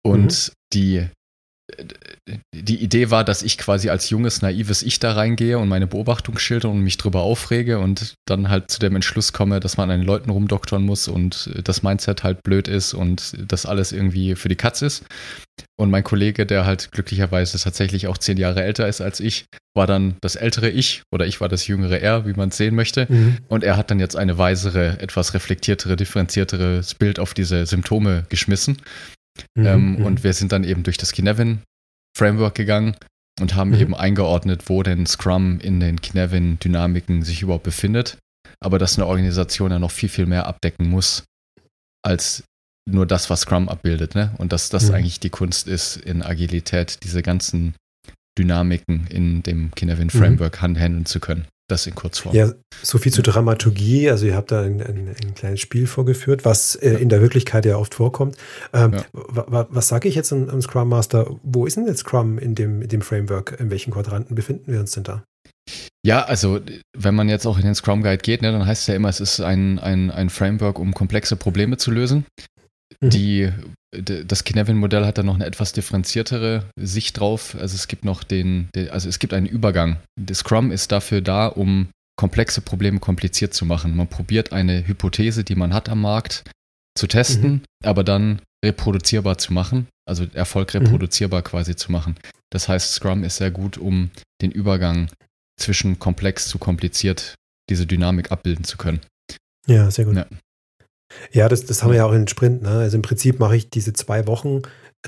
Und 0.08 0.50
mhm. 0.50 0.54
die, 0.74 1.08
die 2.56 2.82
Idee 2.82 3.12
war, 3.12 3.24
dass 3.24 3.44
ich 3.44 3.58
quasi 3.58 3.90
als 3.90 4.10
junges, 4.10 4.42
naives 4.42 4.84
Ich 4.84 5.00
da 5.00 5.14
reingehe 5.14 5.60
und 5.60 5.68
meine 5.68 5.88
Beobachtung 5.88 6.38
schildere 6.38 6.72
und 6.72 6.82
mich 6.82 6.98
drüber 6.98 7.22
aufrege 7.22 7.80
und 7.80 8.16
dann 8.26 8.50
halt 8.50 8.72
zu 8.72 8.80
dem 8.80 8.96
Entschluss 8.96 9.34
komme, 9.34 9.60
dass 9.60 9.78
man 9.78 9.92
an 9.92 10.00
den 10.00 10.08
Leuten 10.08 10.30
rumdoktern 10.30 10.84
muss 10.84 11.08
und 11.08 11.52
das 11.64 11.84
Mindset 11.84 12.24
halt 12.24 12.42
blöd 12.44 12.68
ist 12.68 12.94
und 12.94 13.34
das 13.48 13.66
alles 13.66 13.92
irgendwie 13.92 14.36
für 14.36 14.50
die 14.50 14.56
Katz 14.56 14.82
ist. 14.82 15.06
Und 15.80 15.92
mein 15.92 16.04
Kollege, 16.04 16.46
der 16.46 16.66
halt 16.66 16.92
glücklicherweise 16.92 17.60
tatsächlich 17.60 18.08
auch 18.08 18.18
zehn 18.18 18.38
Jahre 18.38 18.64
älter 18.64 18.88
ist 18.88 19.02
als 19.02 19.20
ich, 19.20 19.46
war 19.76 19.88
dann 19.88 20.16
das 20.22 20.36
ältere 20.36 20.70
Ich 20.70 21.04
oder 21.12 21.26
ich 21.28 21.42
war 21.42 21.50
das 21.50 21.68
jüngere 21.68 22.00
Er, 22.00 22.26
wie 22.26 22.34
man 22.34 22.50
es 22.50 22.58
sehen 22.58 22.76
möchte. 22.76 23.08
Mhm. 23.10 23.38
Und 23.48 23.64
er 23.64 23.78
hat 23.78 23.92
dann 23.92 24.00
jetzt 24.00 24.16
eine 24.16 24.38
weisere, 24.38 25.00
etwas 25.00 25.34
reflektiertere, 25.34 25.96
differenzierteres 25.96 26.96
Bild 26.96 27.20
auf 27.20 27.34
diese 27.34 27.66
Symptome 27.66 28.26
geschmissen. 28.30 28.78
Mhm, 29.56 29.66
ähm, 29.66 29.92
mhm. 29.98 30.06
und 30.06 30.24
wir 30.24 30.34
sind 30.34 30.52
dann 30.52 30.64
eben 30.64 30.84
durch 30.84 30.98
das 30.98 31.12
Kinevin-Framework 31.12 32.56
gegangen 32.56 32.96
und 33.40 33.56
haben 33.56 33.72
mhm. 33.72 33.80
eben 33.80 33.96
eingeordnet, 33.96 34.70
wo 34.70 34.84
denn 34.84 35.06
Scrum 35.06 35.60
in 35.60 35.80
den 35.80 36.02
Kinevin-Dynamiken 36.02 37.24
sich 37.24 37.42
überhaupt 37.42 37.64
befindet. 37.64 38.18
Aber 38.60 38.80
dass 38.80 38.98
eine 38.98 39.06
Organisation 39.06 39.72
ja 39.72 39.80
noch 39.80 39.92
viel, 39.92 40.10
viel 40.10 40.26
mehr 40.26 40.48
abdecken 40.48 40.90
muss, 40.90 41.24
als 42.04 42.44
nur 42.90 43.06
das, 43.06 43.30
was 43.30 43.42
Scrum 43.42 43.70
abbildet. 43.70 44.16
Ne? 44.16 44.34
Und 44.38 44.54
dass 44.54 44.70
das 44.70 44.90
mhm. 44.90 44.96
eigentlich 44.96 45.20
die 45.20 45.30
Kunst 45.30 45.68
ist, 45.68 45.98
in 45.98 46.24
Agilität 46.24 47.04
diese 47.04 47.22
ganzen 47.22 47.76
Dynamiken 48.38 49.08
in 49.08 49.44
dem 49.44 49.72
Kinevin-Framework 49.76 50.62
mhm. 50.62 50.80
handeln 50.80 51.06
zu 51.06 51.20
können. 51.20 51.46
Das 51.70 51.86
in 51.86 51.96
Kurzform. 51.96 52.34
Ja, 52.34 52.54
so 52.82 52.98
viel 52.98 53.12
zur 53.12 53.26
Dramaturgie. 53.26 54.10
Also 54.10 54.26
ihr 54.26 54.36
habt 54.36 54.52
da 54.52 54.62
ein, 54.62 54.82
ein, 54.82 55.16
ein 55.22 55.36
kleines 55.36 55.60
Spiel 55.60 55.86
vorgeführt, 55.86 56.46
was 56.46 56.76
äh, 56.76 56.94
in 56.94 57.10
der 57.10 57.22
Wirklichkeit 57.22 57.66
ja 57.66 57.76
oft 57.76 57.96
vorkommt. 57.96 58.38
Ähm, 58.72 58.94
ja. 58.94 59.06
Was 59.14 59.90
sage 59.90 60.08
ich 60.08 60.16
jetzt 60.16 60.32
am, 60.32 60.48
am, 60.48 60.62
Scrum 60.62 60.88
Master? 60.88 61.30
Wo 61.44 61.66
ist 61.66 61.76
denn 61.76 61.86
jetzt 61.86 62.00
Scrum 62.00 62.38
in 62.38 62.56
dem, 62.56 62.82
in 62.82 62.88
dem 62.88 63.02
Framework? 63.02 63.60
In 63.60 63.70
welchen 63.70 63.92
Quadranten 63.92 64.34
befinden 64.34 64.72
wir 64.72 64.80
uns 64.80 64.92
denn 64.92 65.04
da? 65.04 65.24
Ja, 66.06 66.24
also 66.24 66.62
wenn 66.96 67.16
man 67.16 67.28
jetzt 67.28 67.46
auch 67.46 67.58
in 67.58 67.66
den 67.66 67.76
Scrum 67.76 68.02
Guide 68.02 68.22
geht, 68.22 68.42
ne, 68.42 68.54
dann 68.54 68.66
heißt 68.66 68.84
es 68.84 68.88
ja 68.88 68.96
immer, 68.96 69.10
es 69.10 69.20
ist 69.20 69.42
ein, 69.42 69.78
ein, 69.78 70.10
ein 70.10 70.30
Framework, 70.30 70.80
um 70.80 70.94
komplexe 70.94 71.36
Probleme 71.36 71.76
zu 71.76 71.92
lösen. 71.92 72.26
Mhm. 73.00 73.10
Die, 73.10 73.52
das 73.92 74.44
Kinevin-Modell 74.44 75.06
hat 75.06 75.18
da 75.18 75.24
noch 75.24 75.36
eine 75.36 75.46
etwas 75.46 75.74
differenziertere 75.74 76.66
Sicht 76.80 77.20
drauf. 77.20 77.56
Also 77.60 77.76
es 77.76 77.88
gibt 77.88 78.06
noch 78.06 78.24
den, 78.24 78.70
also 78.92 79.10
es 79.10 79.20
gibt 79.20 79.34
einen 79.34 79.46
Übergang. 79.46 79.98
Das 80.20 80.40
Scrum 80.40 80.72
ist 80.72 80.92
dafür 80.92 81.22
da, 81.22 81.48
um 81.48 81.90
komplexe 82.18 82.62
Probleme 82.62 83.00
kompliziert 83.00 83.54
zu 83.54 83.66
machen. 83.66 83.96
Man 83.96 84.08
probiert 84.08 84.52
eine 84.52 84.88
Hypothese, 84.88 85.44
die 85.44 85.56
man 85.56 85.74
hat 85.74 85.90
am 85.90 86.02
Markt, 86.02 86.44
zu 86.98 87.08
testen, 87.08 87.52
mhm. 87.52 87.62
aber 87.84 88.04
dann 88.04 88.42
reproduzierbar 88.66 89.38
zu 89.38 89.54
machen, 89.54 89.88
also 90.06 90.26
Erfolg 90.34 90.74
mhm. 90.74 90.82
reproduzierbar 90.82 91.42
mhm. 91.42 91.46
quasi 91.46 91.76
zu 91.76 91.92
machen. 91.92 92.16
Das 92.52 92.68
heißt, 92.68 92.94
Scrum 92.94 93.24
ist 93.24 93.38
sehr 93.38 93.52
gut, 93.52 93.78
um 93.78 94.10
den 94.42 94.52
Übergang 94.52 95.10
zwischen 95.60 96.00
komplex 96.00 96.48
zu 96.48 96.58
kompliziert, 96.58 97.36
diese 97.70 97.86
Dynamik 97.86 98.32
abbilden 98.32 98.64
zu 98.64 98.78
können. 98.78 99.02
Ja, 99.68 99.92
sehr 99.92 100.06
gut. 100.06 100.16
Ja. 100.16 100.26
Ja, 101.32 101.48
das, 101.50 101.66
das 101.66 101.84
haben 101.84 101.92
wir 101.92 101.98
ja 101.98 102.06
auch 102.06 102.12
in 102.12 102.22
den 102.22 102.28
Sprint. 102.28 102.64
Ne? 102.64 102.70
Also 102.70 102.98
im 102.98 103.02
Prinzip 103.02 103.40
mache 103.40 103.56
ich 103.56 103.70
diese 103.70 103.94
zwei 103.94 104.28
Wochen, 104.28 104.62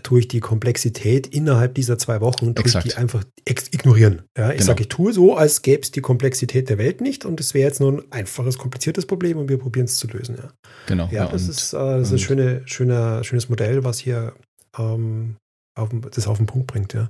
tue 0.03 0.19
ich 0.19 0.27
die 0.27 0.39
Komplexität 0.39 1.27
innerhalb 1.27 1.75
dieser 1.75 1.97
zwei 1.97 2.21
Wochen, 2.21 2.55
tue 2.55 2.65
Exakt. 2.65 2.85
ich 2.85 2.93
die 2.93 2.97
einfach 2.97 3.23
ignorieren. 3.45 4.21
Ja, 4.37 4.49
ich 4.49 4.57
genau. 4.57 4.67
sage, 4.67 4.81
ich 4.83 4.89
tue 4.89 5.11
so, 5.13 5.35
als 5.35 5.61
gäbe 5.61 5.81
es 5.81 5.91
die 5.91 6.01
Komplexität 6.01 6.69
der 6.69 6.77
Welt 6.77 7.01
nicht 7.01 7.25
und 7.25 7.39
es 7.39 7.53
wäre 7.53 7.67
jetzt 7.67 7.79
nur 7.79 7.93
ein 7.93 8.11
einfaches, 8.11 8.57
kompliziertes 8.57 9.05
Problem 9.05 9.37
und 9.37 9.49
wir 9.49 9.57
probieren 9.57 9.85
es 9.85 9.97
zu 9.97 10.07
lösen. 10.07 10.37
Ja. 10.37 10.51
Genau. 10.87 11.09
Ja, 11.11 11.25
ja 11.25 11.31
das, 11.31 11.43
und, 11.43 11.49
ist, 11.49 11.73
äh, 11.73 11.77
das 11.77 12.07
ist 12.07 12.13
ein 12.13 12.19
schöne, 12.19 12.61
schöner, 12.65 13.23
schönes 13.23 13.49
Modell, 13.49 13.83
was 13.83 13.99
hier 13.99 14.33
ähm, 14.77 15.35
auf, 15.75 15.89
das 16.11 16.27
auf 16.27 16.37
den 16.37 16.45
Punkt 16.45 16.67
bringt. 16.67 16.93
Ja. 16.93 17.09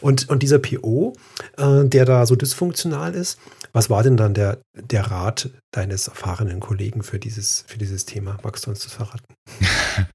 Und, 0.00 0.28
und 0.28 0.42
dieser 0.42 0.58
PO, 0.58 1.14
äh, 1.56 1.84
der 1.84 2.04
da 2.04 2.26
so 2.26 2.36
dysfunktional 2.36 3.14
ist, 3.14 3.38
was 3.72 3.90
war 3.90 4.02
denn 4.02 4.16
dann 4.16 4.34
der, 4.34 4.58
der 4.74 5.10
Rat 5.10 5.50
deines 5.70 6.08
erfahrenen 6.08 6.60
Kollegen 6.60 7.02
für 7.02 7.18
dieses, 7.18 7.64
für 7.66 7.78
dieses 7.78 8.06
Thema? 8.06 8.38
Magst 8.42 8.66
du 8.66 8.70
uns 8.70 8.80
das 8.80 8.92
verraten? 8.92 9.34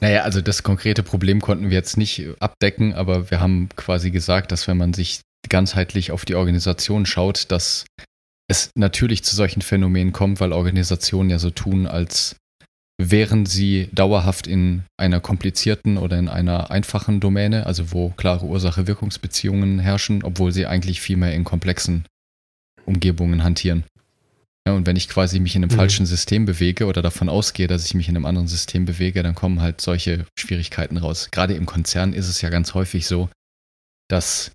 Naja, 0.00 0.22
also 0.22 0.40
das 0.40 0.62
konkrete 0.62 1.02
Problem 1.02 1.40
konnten 1.40 1.70
wir 1.70 1.76
jetzt 1.76 1.96
nicht 1.96 2.24
abdecken, 2.40 2.94
aber 2.94 3.30
wir 3.30 3.40
haben 3.40 3.68
quasi 3.76 4.10
gesagt, 4.10 4.52
dass 4.52 4.66
wenn 4.68 4.76
man 4.76 4.94
sich 4.94 5.20
ganzheitlich 5.48 6.12
auf 6.12 6.24
die 6.24 6.34
Organisation 6.34 7.06
schaut, 7.06 7.50
dass 7.50 7.84
es 8.48 8.70
natürlich 8.74 9.24
zu 9.24 9.34
solchen 9.34 9.62
Phänomenen 9.62 10.12
kommt, 10.12 10.40
weil 10.40 10.52
Organisationen 10.52 11.30
ja 11.30 11.38
so 11.38 11.50
tun, 11.50 11.86
als 11.86 12.36
wären 12.98 13.46
sie 13.46 13.88
dauerhaft 13.92 14.46
in 14.46 14.84
einer 14.96 15.20
komplizierten 15.20 15.98
oder 15.98 16.18
in 16.18 16.28
einer 16.28 16.70
einfachen 16.70 17.20
Domäne, 17.20 17.66
also 17.66 17.92
wo 17.92 18.10
klare 18.10 18.46
Ursache-Wirkungsbeziehungen 18.46 19.78
herrschen, 19.78 20.22
obwohl 20.22 20.52
sie 20.52 20.66
eigentlich 20.66 21.00
viel 21.00 21.16
mehr 21.16 21.34
in 21.34 21.44
komplexen 21.44 22.04
Umgebungen 22.84 23.42
hantieren. 23.42 23.84
Ja, 24.66 24.74
und 24.74 24.86
wenn 24.86 24.96
ich 24.96 25.08
quasi 25.08 25.40
mich 25.40 25.56
in 25.56 25.64
einem 25.64 25.72
mhm. 25.72 25.76
falschen 25.76 26.06
System 26.06 26.44
bewege 26.44 26.86
oder 26.86 27.02
davon 27.02 27.28
ausgehe, 27.28 27.66
dass 27.66 27.84
ich 27.84 27.94
mich 27.94 28.08
in 28.08 28.16
einem 28.16 28.26
anderen 28.26 28.46
System 28.46 28.84
bewege, 28.84 29.22
dann 29.22 29.34
kommen 29.34 29.60
halt 29.60 29.80
solche 29.80 30.24
Schwierigkeiten 30.38 30.98
raus. 30.98 31.30
Gerade 31.32 31.54
im 31.54 31.66
Konzern 31.66 32.12
ist 32.12 32.28
es 32.28 32.40
ja 32.42 32.50
ganz 32.50 32.74
häufig 32.74 33.06
so, 33.06 33.28
dass 34.08 34.52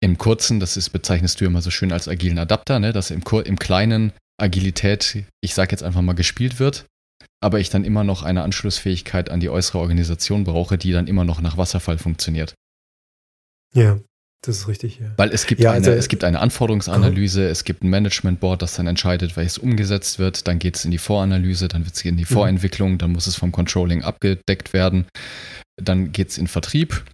im 0.00 0.16
Kurzen, 0.16 0.60
das 0.60 0.76
ist, 0.76 0.90
bezeichnest 0.90 1.40
du 1.40 1.44
immer 1.44 1.60
so 1.60 1.70
schön 1.70 1.92
als 1.92 2.08
agilen 2.08 2.38
Adapter, 2.38 2.78
ne, 2.78 2.92
dass 2.92 3.10
im, 3.10 3.22
im 3.44 3.58
Kleinen 3.58 4.12
Agilität, 4.40 5.24
ich 5.40 5.54
sage 5.54 5.72
jetzt 5.72 5.82
einfach 5.82 6.02
mal, 6.02 6.14
gespielt 6.14 6.58
wird, 6.58 6.86
aber 7.40 7.60
ich 7.60 7.70
dann 7.70 7.84
immer 7.84 8.04
noch 8.04 8.22
eine 8.22 8.42
Anschlussfähigkeit 8.42 9.30
an 9.30 9.40
die 9.40 9.50
äußere 9.50 9.78
Organisation 9.78 10.44
brauche, 10.44 10.78
die 10.78 10.92
dann 10.92 11.06
immer 11.06 11.24
noch 11.24 11.40
nach 11.40 11.56
Wasserfall 11.56 11.98
funktioniert. 11.98 12.54
Ja, 13.74 13.98
das 14.42 14.58
ist 14.58 14.68
richtig, 14.68 15.00
ja. 15.00 15.12
Weil 15.16 15.30
es 15.30 15.46
gibt, 15.46 15.60
ja, 15.60 15.70
eine, 15.70 15.86
also, 15.86 15.90
es 15.90 16.08
gibt 16.08 16.22
eine 16.24 16.40
Anforderungsanalyse, 16.40 17.46
oh. 17.46 17.50
es 17.50 17.64
gibt 17.64 17.82
ein 17.82 17.90
Management-Board, 17.90 18.62
das 18.62 18.74
dann 18.74 18.86
entscheidet, 18.86 19.36
welches 19.36 19.58
umgesetzt 19.58 20.18
wird, 20.18 20.46
dann 20.46 20.58
geht 20.58 20.76
es 20.76 20.84
in 20.84 20.90
die 20.90 20.98
Voranalyse, 20.98 21.68
dann 21.68 21.84
wird 21.84 21.94
es 21.94 22.04
in 22.04 22.16
die 22.16 22.24
mhm. 22.24 22.28
Vorentwicklung, 22.28 22.98
dann 22.98 23.12
muss 23.12 23.26
es 23.26 23.36
vom 23.36 23.52
Controlling 23.52 24.02
abgedeckt 24.02 24.72
werden, 24.72 25.06
dann 25.76 26.12
geht 26.12 26.30
es 26.30 26.38
in 26.38 26.46
Vertrieb, 26.46 27.04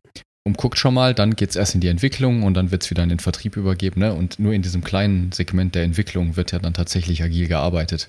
und 0.46 0.56
guckt 0.56 0.78
schon 0.78 0.94
mal, 0.94 1.14
dann 1.14 1.36
geht 1.36 1.50
es 1.50 1.56
erst 1.56 1.74
in 1.74 1.80
die 1.80 1.88
Entwicklung 1.88 2.42
und 2.42 2.54
dann 2.54 2.70
wird 2.70 2.82
es 2.82 2.90
wieder 2.90 3.02
in 3.02 3.08
den 3.08 3.18
Vertrieb 3.18 3.56
übergeben. 3.56 4.00
Ne? 4.00 4.14
Und 4.14 4.38
nur 4.38 4.52
in 4.52 4.62
diesem 4.62 4.82
kleinen 4.82 5.32
Segment 5.32 5.74
der 5.74 5.84
Entwicklung 5.84 6.36
wird 6.36 6.52
ja 6.52 6.58
dann 6.58 6.74
tatsächlich 6.74 7.22
agil 7.22 7.46
gearbeitet. 7.46 8.08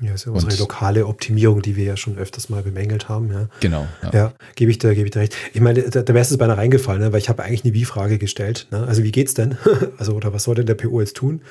Ja, 0.00 0.14
ist 0.14 0.24
ja 0.24 0.32
unsere 0.32 0.52
und, 0.52 0.58
lokale 0.58 1.06
Optimierung, 1.06 1.60
die 1.62 1.76
wir 1.76 1.84
ja 1.84 1.96
schon 1.96 2.16
öfters 2.16 2.48
mal 2.48 2.62
bemängelt 2.62 3.08
haben. 3.08 3.30
Ja. 3.30 3.48
Genau. 3.60 3.86
Ja, 4.02 4.10
ja 4.12 4.32
gebe 4.54 4.70
ich 4.70 4.78
dir, 4.78 4.94
gebe 4.94 5.06
ich 5.06 5.12
dir 5.12 5.20
recht. 5.20 5.36
Ich 5.52 5.60
meine, 5.60 5.82
da, 5.82 6.02
da 6.02 6.14
wäre 6.14 6.24
es 6.24 6.36
beinahe 6.36 6.56
reingefallen, 6.56 7.02
ne? 7.02 7.12
weil 7.12 7.20
ich 7.20 7.28
habe 7.28 7.42
eigentlich 7.42 7.64
eine 7.64 7.74
Wie-Frage 7.74 8.18
gestellt. 8.18 8.66
Ne? 8.70 8.86
Also 8.86 9.02
wie 9.02 9.12
geht's 9.12 9.34
denn? 9.34 9.58
also 9.98 10.14
oder 10.14 10.32
was 10.32 10.44
soll 10.44 10.54
denn 10.54 10.66
der 10.66 10.74
PO 10.74 11.00
jetzt 11.00 11.16
tun? 11.16 11.42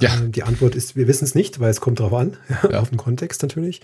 Ja. 0.00 0.14
Ähm, 0.14 0.30
die 0.30 0.44
Antwort 0.44 0.74
ist, 0.74 0.94
wir 0.94 1.08
wissen 1.08 1.24
es 1.24 1.34
nicht, 1.34 1.58
weil 1.58 1.70
es 1.70 1.80
kommt 1.80 2.00
drauf 2.00 2.12
an, 2.12 2.36
ja, 2.70 2.80
auf 2.80 2.90
den 2.90 2.98
Kontext 2.98 3.42
natürlich. 3.42 3.80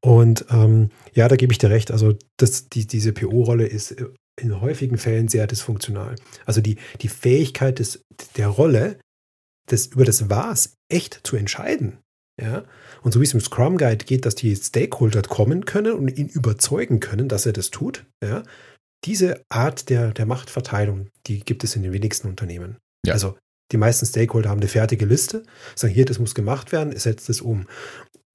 Und 0.00 0.46
ähm, 0.50 0.90
ja, 1.12 1.28
da 1.28 1.36
gebe 1.36 1.52
ich 1.52 1.58
dir 1.58 1.70
recht. 1.70 1.90
Also 1.90 2.14
das, 2.36 2.68
die, 2.68 2.86
diese 2.86 3.12
PO-Rolle 3.12 3.66
ist 3.66 3.96
in 4.40 4.60
häufigen 4.60 4.96
Fällen 4.96 5.28
sehr 5.28 5.46
dysfunktional. 5.46 6.14
Also 6.46 6.60
die, 6.60 6.76
die 7.00 7.08
Fähigkeit 7.08 7.80
des, 7.80 8.02
der 8.36 8.48
Rolle, 8.48 8.98
das, 9.68 9.86
über 9.86 10.04
das 10.04 10.30
Was 10.30 10.74
echt 10.88 11.20
zu 11.24 11.36
entscheiden. 11.36 11.98
Ja? 12.40 12.64
Und 13.02 13.12
so 13.12 13.20
wie 13.20 13.24
es 13.24 13.34
im 13.34 13.40
Scrum 13.40 13.76
Guide 13.76 14.04
geht, 14.04 14.26
dass 14.26 14.34
die 14.34 14.54
Stakeholder 14.54 15.22
kommen 15.22 15.64
können 15.64 15.92
und 15.92 16.08
ihn 16.16 16.28
überzeugen 16.28 17.00
können, 17.00 17.28
dass 17.28 17.46
er 17.46 17.52
das 17.52 17.70
tut, 17.70 18.04
ja? 18.22 18.42
diese 19.04 19.44
Art 19.48 19.90
der, 19.90 20.12
der 20.12 20.26
Machtverteilung, 20.26 21.08
die 21.26 21.40
gibt 21.40 21.64
es 21.64 21.76
in 21.76 21.82
den 21.82 21.92
wenigsten 21.92 22.28
Unternehmen. 22.28 22.78
Ja. 23.06 23.14
Also 23.14 23.38
die 23.70 23.76
meisten 23.76 24.06
Stakeholder 24.06 24.50
haben 24.50 24.60
eine 24.60 24.68
fertige 24.68 25.04
Liste, 25.04 25.44
sagen 25.74 25.92
hier, 25.92 26.04
das 26.04 26.18
muss 26.18 26.34
gemacht 26.34 26.72
werden, 26.72 26.96
setzt 26.96 27.28
es 27.28 27.40
um. 27.40 27.66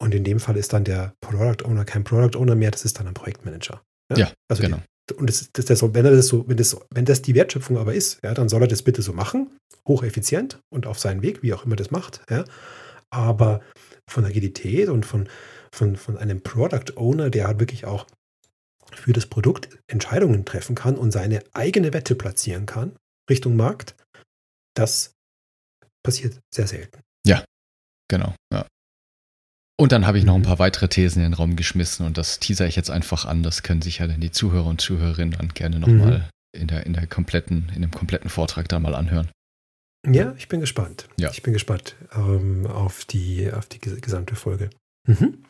Und 0.02 0.14
in 0.14 0.24
dem 0.24 0.40
Fall 0.40 0.58
ist 0.58 0.74
dann 0.74 0.84
der 0.84 1.14
Product 1.22 1.66
Owner 1.66 1.86
kein 1.86 2.04
Product 2.04 2.38
Owner 2.38 2.56
mehr, 2.56 2.72
das 2.72 2.86
ist 2.86 3.00
dann 3.00 3.08
ein 3.08 3.14
Projektmanager. 3.14 3.82
Ja, 4.12 4.18
ja 4.18 4.32
also 4.50 4.64
genau. 4.64 4.78
Die, 5.10 5.16
und 5.16 5.28
das, 5.28 5.50
das, 5.52 5.66
das, 5.66 5.82
wenn, 5.82 6.04
das 6.04 6.28
so, 6.28 6.48
wenn, 6.48 6.58
das, 6.58 6.78
wenn 6.92 7.06
das 7.06 7.22
die 7.22 7.36
Wertschöpfung 7.36 7.78
aber 7.78 7.94
ist, 7.94 8.20
ja, 8.24 8.34
dann 8.34 8.48
soll 8.48 8.62
er 8.62 8.68
das 8.68 8.84
bitte 8.84 9.02
so 9.02 9.12
machen, 9.14 9.58
hocheffizient 9.88 10.60
und 10.70 10.88
auf 10.88 11.00
seinen 11.00 11.22
Weg, 11.22 11.44
wie 11.44 11.54
auch 11.54 11.66
immer 11.66 11.76
das 11.76 11.92
macht. 11.92 12.22
Ja. 12.30 12.46
Aber 13.10 13.62
von 14.10 14.26
Agilität 14.26 14.90
und 14.90 15.06
von, 15.06 15.28
von, 15.74 15.96
von 15.96 16.18
einem 16.18 16.42
Product 16.42 16.98
Owner, 16.98 17.30
der 17.30 17.48
halt 17.48 17.60
wirklich 17.60 17.86
auch 17.86 18.06
für 18.94 19.14
das 19.14 19.26
Produkt 19.26 19.70
Entscheidungen 19.88 20.46
treffen 20.46 20.76
kann 20.76 20.98
und 20.98 21.12
seine 21.12 21.44
eigene 21.54 21.94
Wette 21.94 22.16
platzieren 22.16 22.66
kann 22.66 22.96
Richtung 23.30 23.56
Markt, 23.56 23.96
das 24.76 25.14
passiert 26.04 26.40
sehr 26.54 26.68
selten. 26.68 27.02
Ja, 27.26 27.44
genau. 28.10 28.36
Ja. 28.52 28.68
Und 29.80 29.92
dann 29.92 30.06
habe 30.06 30.18
ich 30.18 30.26
noch 30.26 30.36
ein 30.36 30.42
mhm. 30.42 30.46
paar 30.46 30.60
weitere 30.60 30.88
Thesen 30.88 31.24
in 31.24 31.32
den 31.32 31.34
Raum 31.34 31.56
geschmissen 31.56 32.06
und 32.06 32.18
das 32.18 32.40
teaser 32.40 32.68
ich 32.68 32.76
jetzt 32.76 32.92
einfach 32.92 33.26
an. 33.26 33.44
Das 33.44 33.64
können 33.64 33.82
sich 33.82 34.00
ja 34.00 34.08
dann 34.08 34.22
die 34.22 34.32
Zuhörer 34.32 34.68
und 34.68 34.82
Zuhörerinnen 34.82 35.38
dann 35.38 35.50
gerne 35.50 35.80
nochmal 35.80 36.20
mhm. 36.20 36.62
in 36.62 36.68
der, 36.68 36.86
in 36.86 36.94
der 36.94 37.08
kompletten, 37.08 37.72
in 37.76 37.82
dem 37.82 37.92
kompletten 37.92 38.30
Vortrag 38.30 38.68
dann 38.70 38.84
mal 38.84 38.96
anhören. 38.96 39.32
Ja, 40.06 40.34
ich 40.38 40.50
bin 40.50 40.60
gespannt. 40.60 41.08
Ja. 41.18 41.32
Ich 41.32 41.44
bin 41.44 41.54
gespannt 41.54 41.96
ähm, 42.16 42.68
auf, 42.68 43.06
die, 43.06 43.52
auf 43.52 43.68
die 43.68 43.80
gesamte 43.80 44.36
Folge. 44.36 44.70
Mhm. 45.08 45.44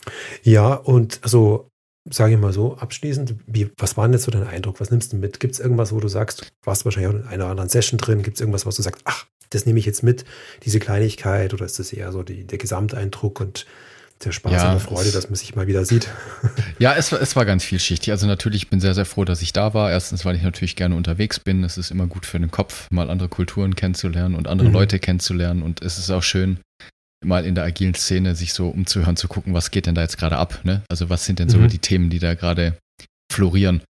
Ja, 0.43 0.73
und 0.75 1.19
also 1.23 1.69
sage 2.09 2.33
ich 2.33 2.39
mal 2.39 2.53
so, 2.53 2.75
abschließend, 2.75 3.35
wie, 3.47 3.71
was 3.77 3.95
war 3.95 4.05
denn 4.05 4.13
jetzt 4.13 4.23
so 4.23 4.31
dein 4.31 4.45
Eindruck? 4.47 4.79
Was 4.79 4.91
nimmst 4.91 5.13
du 5.13 5.17
mit? 5.17 5.39
Gibt 5.39 5.53
es 5.53 5.59
irgendwas, 5.59 5.93
wo 5.93 5.99
du 5.99 6.07
sagst, 6.07 6.41
du 6.41 6.45
warst 6.65 6.85
wahrscheinlich 6.85 7.13
auch 7.13 7.19
in 7.19 7.27
einer 7.27 7.47
anderen 7.47 7.69
Session 7.69 7.97
drin, 7.97 8.23
gibt 8.23 8.37
es 8.37 8.41
irgendwas, 8.41 8.65
was 8.65 8.75
du 8.75 8.81
sagst, 8.81 9.01
ach, 9.05 9.25
das 9.49 9.65
nehme 9.65 9.79
ich 9.79 9.85
jetzt 9.85 10.03
mit, 10.03 10.25
diese 10.63 10.79
Kleinigkeit, 10.79 11.53
oder 11.53 11.65
ist 11.65 11.79
das 11.79 11.93
eher 11.93 12.11
so 12.11 12.23
die, 12.23 12.43
der 12.43 12.57
Gesamteindruck 12.57 13.39
und 13.39 13.65
der 14.25 14.31
Spaß 14.31 14.51
ja, 14.51 14.67
und 14.67 14.73
der 14.73 14.79
Freude, 14.79 15.11
dass 15.11 15.29
man 15.29 15.35
sich 15.35 15.55
mal 15.55 15.67
wieder 15.67 15.85
sieht. 15.85 16.09
Ja, 16.79 16.95
es 16.95 17.11
war, 17.11 17.21
es 17.21 17.35
war 17.35 17.45
ganz 17.45 17.63
vielschichtig. 17.63 18.11
Also 18.11 18.27
natürlich, 18.27 18.63
ich 18.63 18.69
bin 18.69 18.81
sehr, 18.81 18.93
sehr 18.93 19.05
froh, 19.05 19.23
dass 19.23 19.41
ich 19.41 19.53
da 19.53 19.73
war. 19.73 19.91
Erstens, 19.91 20.25
weil 20.25 20.35
ich 20.35 20.41
natürlich 20.41 20.75
gerne 20.75 20.95
unterwegs 20.95 21.39
bin. 21.39 21.63
Es 21.63 21.77
ist 21.77 21.91
immer 21.91 22.07
gut 22.07 22.25
für 22.25 22.39
den 22.39 22.51
Kopf, 22.51 22.89
mal 22.91 23.09
andere 23.09 23.29
Kulturen 23.29 23.75
kennenzulernen 23.75 24.35
und 24.35 24.47
andere 24.47 24.67
mhm. 24.67 24.73
Leute 24.73 24.99
kennenzulernen. 24.99 25.61
Und 25.61 25.81
es 25.81 25.97
ist 25.97 26.09
auch 26.09 26.23
schön, 26.23 26.59
mal 27.23 27.45
in 27.45 27.55
der 27.55 27.63
agilen 27.63 27.93
Szene 27.93 28.35
sich 28.35 28.53
so 28.53 28.69
umzuhören, 28.69 29.15
zu 29.15 29.27
gucken, 29.27 29.53
was 29.53 29.71
geht 29.71 29.85
denn 29.85 29.95
da 29.95 30.01
jetzt 30.01 30.17
gerade 30.17 30.37
ab. 30.37 30.59
Ne? 30.63 30.83
Also 30.89 31.09
was 31.09 31.25
sind 31.25 31.39
denn 31.39 31.49
so 31.49 31.57
mhm. 31.57 31.69
die 31.69 31.79
Themen, 31.79 32.09
die 32.09 32.19
da 32.19 32.33
gerade 32.33 32.77
florieren. 33.31 33.81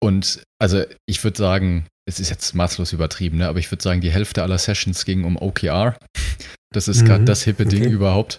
Und 0.00 0.42
also 0.60 0.84
ich 1.06 1.24
würde 1.24 1.38
sagen, 1.38 1.86
es 2.06 2.20
ist 2.20 2.30
jetzt 2.30 2.54
maßlos 2.54 2.92
übertrieben, 2.92 3.38
ne? 3.38 3.48
aber 3.48 3.58
ich 3.58 3.70
würde 3.70 3.82
sagen, 3.82 4.00
die 4.00 4.10
Hälfte 4.10 4.42
aller 4.42 4.58
Sessions 4.58 5.04
ging 5.04 5.24
um 5.24 5.36
OKR. 5.36 5.96
Das 6.72 6.88
ist 6.88 7.02
mhm. 7.02 7.06
gerade 7.06 7.24
das 7.24 7.42
hippe 7.44 7.64
okay. 7.64 7.80
Ding 7.80 7.90
überhaupt. 7.90 8.38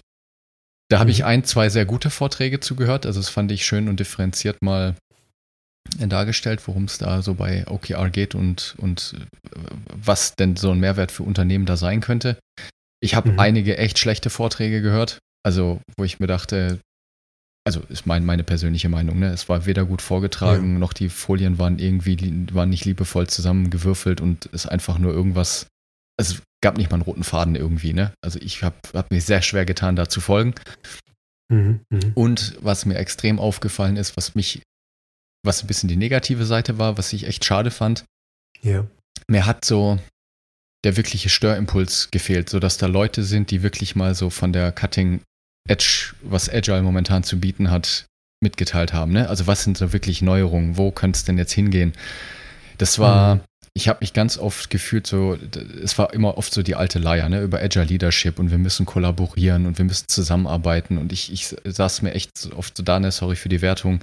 Da 0.89 0.99
habe 0.99 1.11
ich 1.11 1.19
mhm. 1.19 1.25
ein, 1.25 1.43
zwei 1.43 1.69
sehr 1.69 1.85
gute 1.85 2.09
Vorträge 2.09 2.59
zugehört. 2.59 3.05
Also 3.05 3.19
das 3.19 3.29
fand 3.29 3.51
ich 3.51 3.65
schön 3.65 3.87
und 3.89 3.99
differenziert 3.99 4.61
mal 4.61 4.95
dargestellt, 5.99 6.67
worum 6.67 6.85
es 6.85 6.97
da 6.97 7.21
so 7.21 7.35
bei 7.35 7.65
OKR 7.67 8.09
geht 8.09 8.35
und, 8.35 8.75
und 8.77 9.15
äh, 9.17 9.59
was 9.93 10.35
denn 10.35 10.55
so 10.55 10.71
ein 10.71 10.79
Mehrwert 10.79 11.11
für 11.11 11.23
Unternehmen 11.23 11.65
da 11.65 11.77
sein 11.77 12.01
könnte. 12.01 12.37
Ich 13.01 13.15
habe 13.15 13.31
mhm. 13.31 13.39
einige 13.39 13.77
echt 13.77 13.99
schlechte 13.99 14.29
Vorträge 14.29 14.81
gehört, 14.81 15.19
also 15.43 15.79
wo 15.95 16.03
ich 16.03 16.19
mir 16.19 16.27
dachte, 16.27 16.79
also 17.67 17.81
ist 17.89 18.05
mein, 18.05 18.25
meine 18.25 18.43
persönliche 18.43 18.89
Meinung, 18.89 19.19
ne? 19.19 19.29
Es 19.29 19.47
war 19.49 19.65
weder 19.65 19.85
gut 19.85 20.01
vorgetragen, 20.01 20.73
ja. 20.73 20.79
noch 20.79 20.93
die 20.93 21.09
Folien 21.09 21.59
waren 21.59 21.79
irgendwie, 21.79 22.47
waren 22.51 22.69
nicht 22.69 22.85
liebevoll 22.85 23.27
zusammengewürfelt 23.27 24.21
und 24.21 24.45
ist 24.47 24.67
einfach 24.67 24.97
nur 24.97 25.13
irgendwas 25.13 25.67
es 26.17 26.41
gab 26.65 26.79
nicht 26.79 26.89
mal 26.89 26.95
einen 26.95 27.03
roten 27.03 27.23
Faden 27.23 27.55
irgendwie, 27.55 27.93
ne? 27.93 28.11
Also 28.21 28.39
ich 28.41 28.63
habe 28.63 28.75
hab 28.95 29.11
mir 29.11 29.21
sehr 29.21 29.43
schwer 29.43 29.65
getan, 29.65 29.95
da 29.95 30.09
zu 30.09 30.19
folgen. 30.19 30.55
Mhm, 31.53 31.81
mh. 31.91 31.99
Und 32.15 32.57
was 32.59 32.87
mir 32.87 32.97
extrem 32.97 33.37
aufgefallen 33.37 33.97
ist, 33.97 34.17
was 34.17 34.33
mich, 34.33 34.63
was 35.45 35.63
ein 35.63 35.67
bisschen 35.67 35.89
die 35.89 35.95
negative 35.95 36.43
Seite 36.43 36.79
war, 36.79 36.97
was 36.97 37.13
ich 37.13 37.27
echt 37.27 37.45
schade 37.45 37.69
fand, 37.69 38.03
ja. 38.63 38.87
mir 39.27 39.45
hat 39.45 39.63
so 39.63 39.99
der 40.83 40.97
wirkliche 40.97 41.29
Störimpuls 41.29 42.09
gefehlt, 42.09 42.49
sodass 42.49 42.77
da 42.77 42.87
Leute 42.87 43.23
sind, 43.23 43.51
die 43.51 43.61
wirklich 43.61 43.95
mal 43.95 44.15
so 44.15 44.31
von 44.31 44.51
der 44.51 44.71
Cutting 44.71 45.21
Edge, 45.69 46.15
was 46.23 46.49
Agile 46.49 46.81
momentan 46.81 47.23
zu 47.23 47.39
bieten 47.39 47.69
hat, 47.69 48.07
mitgeteilt 48.41 48.91
haben. 48.91 49.11
Ne? 49.11 49.29
Also 49.29 49.45
was 49.45 49.63
sind 49.63 49.77
so 49.77 49.93
wirklich 49.93 50.23
Neuerungen? 50.23 50.77
Wo 50.77 50.89
könnte 50.89 51.17
es 51.17 51.25
denn 51.25 51.37
jetzt 51.37 51.53
hingehen? 51.53 51.93
Das 52.79 52.97
war, 52.97 53.35
mhm 53.35 53.41
ich 53.77 53.89
habe 53.89 53.99
mich 54.01 54.13
ganz 54.13 54.37
oft 54.37 54.69
gefühlt 54.69 55.05
so, 55.05 55.37
es 55.83 55.97
war 55.97 56.13
immer 56.13 56.37
oft 56.37 56.53
so 56.53 56.63
die 56.63 56.75
alte 56.75 56.97
Leier, 56.97 57.27
ne, 57.27 57.41
über 57.41 57.59
Agile 57.59 57.83
Leadership 57.83 58.39
und 58.39 58.49
wir 58.49 58.57
müssen 58.57 58.85
kollaborieren 58.85 59.65
und 59.65 59.77
wir 59.77 59.83
müssen 59.83 60.07
zusammenarbeiten 60.07 60.97
und 60.97 61.11
ich, 61.11 61.31
ich 61.31 61.53
saß 61.65 62.01
mir 62.01 62.13
echt 62.13 62.49
oft 62.55 62.77
so 62.77 62.83
da, 62.83 62.99
ne, 62.99 63.11
sorry 63.11 63.35
für 63.35 63.49
die 63.49 63.61
Wertung. 63.61 64.01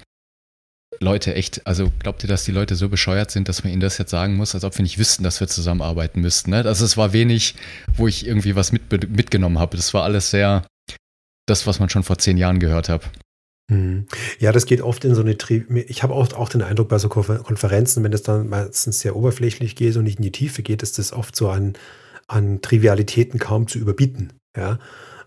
Leute, 1.01 1.35
echt, 1.35 1.67
also 1.67 1.91
glaubt 1.99 2.23
ihr, 2.23 2.29
dass 2.29 2.45
die 2.45 2.53
Leute 2.53 2.77
so 2.77 2.91
bescheuert 2.91 3.31
sind, 3.31 3.49
dass 3.49 3.65
man 3.65 3.73
ihnen 3.73 3.81
das 3.81 3.97
jetzt 3.97 4.11
sagen 4.11 4.37
muss, 4.37 4.55
als 4.55 4.63
ob 4.63 4.77
wir 4.77 4.83
nicht 4.83 4.99
wüssten, 4.99 5.25
dass 5.25 5.41
wir 5.41 5.49
zusammenarbeiten 5.49 6.21
müssten, 6.21 6.51
ne? 6.51 6.65
Also 6.67 6.85
es 6.85 6.99
war 6.99 7.15
wenig, 7.15 7.55
wo 7.97 8.07
ich 8.07 8.27
irgendwie 8.27 8.55
was 8.55 8.73
mit, 8.73 8.91
mitgenommen 9.11 9.59
habe. 9.59 9.79
Das 9.79 9.95
war 9.95 10.05
alles 10.05 10.31
sehr 10.31 10.65
das, 11.47 11.67
was 11.67 11.81
man 11.81 11.89
schon 11.89 12.03
vor 12.03 12.19
zehn 12.19 12.37
Jahren 12.37 12.59
gehört 12.61 12.91
hat. 12.91 13.11
Mhm. 13.73 14.07
Ja, 14.39 14.53
das 14.53 14.67
geht 14.67 14.83
oft 14.83 15.05
in 15.05 15.15
so 15.15 15.23
eine. 15.23 15.37
Tri 15.39 15.65
ich 15.89 16.03
habe 16.03 16.15
auch, 16.15 16.33
auch 16.35 16.49
den 16.49 16.63
Eindruck 16.63 16.89
bei 16.89 16.99
so 16.99 17.09
Konferenzen, 17.09 18.05
wenn 18.05 18.13
das 18.13 18.23
dann 18.23 18.49
meistens 18.49 19.01
sehr 19.01 19.17
oberflächlich 19.17 19.77
geht 19.77 19.97
und 19.97 20.05
nicht 20.05 20.19
in 20.19 20.25
die 20.25 20.33
Tiefe 20.33 20.63
geht, 20.63 20.83
ist 20.83 20.99
das 20.99 21.13
oft 21.13 21.35
so 21.35 21.49
an, 21.49 21.75
an 22.29 22.61
Trivialitäten 22.61 23.39
kaum 23.39 23.67
zu 23.69 23.79
überbieten. 23.79 24.33
Ja. 24.57 24.79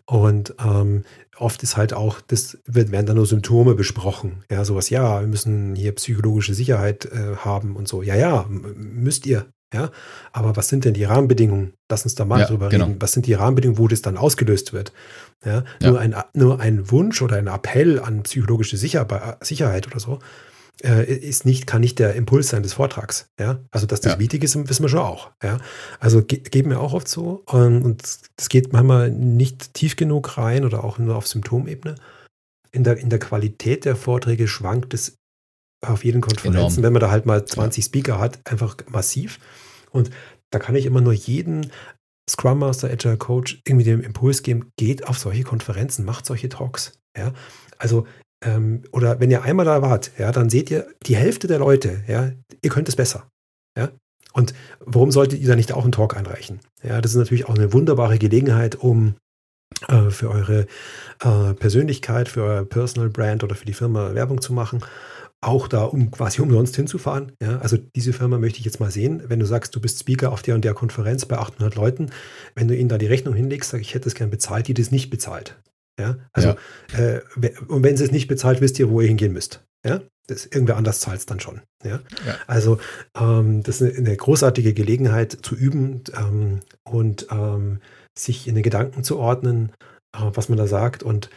Und 0.07 0.53
ähm, 0.63 1.03
oft 1.37 1.63
ist 1.63 1.77
halt 1.77 1.93
auch, 1.93 2.21
das 2.21 2.59
wird, 2.65 2.91
werden 2.91 3.07
dann 3.07 3.15
nur 3.15 3.25
Symptome 3.25 3.73
besprochen. 3.73 4.43
Ja, 4.51 4.63
sowas, 4.63 4.91
ja, 4.91 5.21
wir 5.21 5.27
müssen 5.27 5.75
hier 5.75 5.93
psychologische 5.93 6.53
Sicherheit 6.53 7.05
äh, 7.05 7.37
haben 7.37 7.75
und 7.75 7.87
so. 7.87 8.03
Ja, 8.03 8.15
ja, 8.15 8.45
müsst 8.49 9.25
ihr. 9.25 9.47
Ja, 9.73 9.89
aber 10.31 10.55
was 10.55 10.69
sind 10.69 10.85
denn 10.85 10.93
die 10.93 11.03
Rahmenbedingungen? 11.03 11.73
Lass 11.89 12.03
uns 12.03 12.15
da 12.15 12.23
mal 12.23 12.41
ja, 12.41 12.45
drüber 12.45 12.69
genau. 12.69 12.85
reden. 12.85 13.01
Was 13.01 13.11
sind 13.11 13.25
die 13.25 13.33
Rahmenbedingungen, 13.33 13.79
wo 13.79 13.87
das 13.87 14.01
dann 14.01 14.15
ausgelöst 14.15 14.73
wird? 14.73 14.93
Ja, 15.43 15.63
ja. 15.81 15.89
Nur, 15.89 15.99
ein, 15.99 16.15
nur 16.33 16.59
ein 16.59 16.91
Wunsch 16.91 17.21
oder 17.21 17.37
ein 17.37 17.47
Appell 17.47 17.99
an 17.99 18.23
psychologische 18.23 18.77
Sicher 18.77 19.37
Sicherheit 19.41 19.87
oder 19.87 19.99
so 19.99 20.19
äh, 20.83 21.13
ist 21.13 21.45
nicht, 21.45 21.67
kann 21.67 21.81
nicht 21.81 21.99
der 21.99 22.15
Impuls 22.15 22.49
sein 22.49 22.63
des 22.63 22.73
Vortrags. 22.73 23.29
Ja, 23.39 23.59
also 23.71 23.85
dass 23.85 24.01
das 24.01 24.13
ja. 24.13 24.19
wichtig 24.19 24.43
ist, 24.43 24.55
wissen 24.69 24.83
wir 24.83 24.89
schon 24.89 24.99
auch. 24.99 25.31
Ja, 25.43 25.59
also 25.99 26.23
ge 26.23 26.39
geht 26.39 26.65
mir 26.65 26.79
auch 26.79 26.93
oft 26.93 27.07
so 27.07 27.43
und 27.47 28.03
das 28.35 28.49
geht 28.49 28.73
manchmal 28.73 29.11
nicht 29.11 29.73
tief 29.73 29.95
genug 29.95 30.37
rein 30.37 30.65
oder 30.65 30.83
auch 30.83 30.97
nur 30.97 31.15
auf 31.15 31.27
Symptomebene. 31.27 31.95
In 32.71 32.83
der, 32.83 32.97
in 32.97 33.09
der 33.09 33.19
Qualität 33.19 33.85
der 33.85 33.95
Vorträge 33.95 34.47
schwankt 34.47 34.93
es 34.93 35.17
auf 35.81 36.03
jeden 36.03 36.21
Konferenzen, 36.21 36.83
wenn 36.83 36.93
man 36.93 36.99
da 36.99 37.11
halt 37.11 37.25
mal 37.25 37.45
20 37.45 37.83
ja. 37.83 37.87
Speaker 37.87 38.19
hat, 38.19 38.39
einfach 38.45 38.77
massiv. 38.89 39.39
Und 39.91 40.09
da 40.51 40.59
kann 40.59 40.75
ich 40.75 40.85
immer 40.85 41.01
nur 41.01 41.13
jeden 41.13 41.71
Scrum 42.29 42.59
Master, 42.59 42.89
Agile 42.89 43.17
Coach 43.17 43.61
irgendwie 43.65 43.85
den 43.85 44.01
Impuls 44.01 44.41
geben, 44.41 44.71
geht 44.77 45.07
auf 45.07 45.17
solche 45.17 45.43
Konferenzen, 45.43 46.05
macht 46.05 46.25
solche 46.25 46.49
Talks. 46.49 46.99
Ja, 47.17 47.33
also 47.77 48.05
ähm, 48.43 48.83
oder 48.91 49.19
wenn 49.19 49.31
ihr 49.31 49.43
einmal 49.43 49.65
da 49.65 49.81
wart, 49.81 50.11
ja, 50.17 50.31
dann 50.31 50.49
seht 50.49 50.71
ihr 50.71 50.87
die 51.05 51.15
Hälfte 51.15 51.47
der 51.47 51.59
Leute, 51.59 52.03
ja, 52.07 52.31
ihr 52.61 52.69
könnt 52.69 52.89
es 52.89 52.95
besser. 52.95 53.27
Ja. 53.77 53.91
Und 54.33 54.53
warum 54.79 55.11
solltet 55.11 55.39
ihr 55.39 55.47
da 55.47 55.55
nicht 55.55 55.71
auch 55.71 55.83
einen 55.83 55.93
Talk 55.93 56.17
einreichen? 56.17 56.59
Ja, 56.83 56.99
das 56.99 57.11
ist 57.11 57.17
natürlich 57.17 57.45
auch 57.45 57.55
eine 57.55 57.71
wunderbare 57.71 58.17
Gelegenheit, 58.17 58.75
um 58.75 59.15
äh, 59.87 60.09
für 60.09 60.29
eure 60.29 60.67
äh, 61.23 61.53
Persönlichkeit, 61.53 62.27
für 62.27 62.43
euer 62.43 62.65
Personal 62.65 63.09
Brand 63.09 63.43
oder 63.43 63.55
für 63.55 63.65
die 63.65 63.73
Firma 63.73 64.13
Werbung 64.13 64.41
zu 64.41 64.51
machen 64.51 64.83
auch 65.45 65.67
da, 65.67 65.83
um 65.83 66.11
quasi 66.11 66.41
umsonst 66.41 66.75
hinzufahren. 66.75 67.31
Ja, 67.41 67.59
also 67.59 67.77
diese 67.77 68.13
Firma 68.13 68.37
möchte 68.37 68.59
ich 68.59 68.65
jetzt 68.65 68.79
mal 68.79 68.91
sehen. 68.91 69.23
Wenn 69.27 69.39
du 69.39 69.45
sagst, 69.45 69.75
du 69.75 69.79
bist 69.79 69.99
Speaker 69.99 70.31
auf 70.31 70.41
der 70.41 70.55
und 70.55 70.65
der 70.65 70.73
Konferenz 70.73 71.25
bei 71.25 71.37
800 71.37 71.75
Leuten, 71.75 72.09
wenn 72.55 72.67
du 72.67 72.75
ihnen 72.75 72.89
da 72.89 72.97
die 72.97 73.05
Rechnung 73.05 73.33
hinlegst, 73.33 73.69
sag 73.69 73.81
ich, 73.81 73.93
hätte 73.93 74.09
es 74.09 74.15
gern 74.15 74.29
bezahlt, 74.29 74.67
die 74.67 74.73
das 74.73 74.91
nicht 74.91 75.09
bezahlt. 75.09 75.57
Ja, 75.99 76.17
also 76.33 76.55
ja. 76.93 76.99
Äh, 76.99 77.21
und 77.67 77.83
wenn 77.83 77.95
sie 77.95 78.03
es 78.03 78.11
nicht 78.11 78.27
bezahlt, 78.27 78.59
wisst 78.59 78.79
ihr, 78.79 78.89
wo 78.89 79.01
ihr 79.01 79.07
hingehen 79.07 79.31
müsst. 79.31 79.63
Ja, 79.85 80.01
das, 80.27 80.45
irgendwer 80.45 80.77
anders 80.77 80.99
zahlt 80.99 81.19
es 81.19 81.25
dann 81.25 81.39
schon. 81.39 81.61
Ja, 81.83 82.01
ja. 82.25 82.35
also 82.47 82.79
ähm, 83.17 83.61
das 83.63 83.81
ist 83.81 83.95
eine, 83.95 84.07
eine, 84.07 84.17
großartige 84.17 84.73
Gelegenheit 84.73 85.37
zu 85.43 85.55
üben 85.55 86.03
ähm, 86.17 86.61
und 86.83 87.27
ähm, 87.31 87.79
sich 88.17 88.47
in 88.47 88.55
den 88.55 88.63
Gedanken 88.63 89.03
zu 89.03 89.19
ordnen, 89.19 89.71
äh, 90.13 90.19
was 90.33 90.49
man 90.49 90.57
da 90.57 90.67
sagt 90.67 91.03
und 91.03 91.29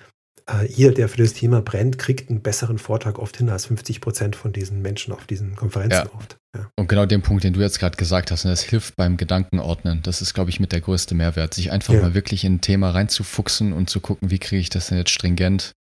äh, 0.48 0.66
ihr, 0.66 0.92
der 0.92 1.08
für 1.08 1.18
das 1.18 1.34
Thema 1.34 1.60
brennt, 1.60 1.98
kriegt 1.98 2.30
einen 2.30 2.40
besseren 2.40 2.78
Vortrag 2.78 3.18
oft 3.18 3.36
hin 3.36 3.50
als 3.50 3.66
50 3.66 4.00
Prozent 4.00 4.36
von 4.36 4.52
diesen 4.52 4.82
Menschen 4.82 5.12
auf 5.12 5.26
diesen 5.26 5.54
Konferenzen 5.56 6.06
ja. 6.06 6.14
oft. 6.14 6.36
Ja. 6.56 6.70
Und 6.76 6.88
genau 6.88 7.06
den 7.06 7.22
Punkt, 7.22 7.44
den 7.44 7.52
du 7.52 7.60
jetzt 7.60 7.78
gerade 7.78 7.96
gesagt 7.96 8.30
hast, 8.30 8.44
ne, 8.44 8.50
das 8.50 8.62
hilft 8.62 8.96
beim 8.96 9.16
Gedankenordnen. 9.16 10.02
Das 10.02 10.22
ist, 10.22 10.34
glaube 10.34 10.50
ich, 10.50 10.60
mit 10.60 10.72
der 10.72 10.80
größte 10.80 11.14
Mehrwert, 11.14 11.54
sich 11.54 11.70
einfach 11.70 11.94
ja. 11.94 12.00
mal 12.00 12.14
wirklich 12.14 12.44
in 12.44 12.54
ein 12.54 12.60
Thema 12.60 12.90
reinzufuchsen 12.90 13.72
und 13.72 13.90
zu 13.90 14.00
gucken, 14.00 14.30
wie 14.30 14.38
kriege 14.38 14.60
ich 14.60 14.70
das 14.70 14.88
denn 14.88 14.98
jetzt 14.98 15.10
stringent 15.10 15.72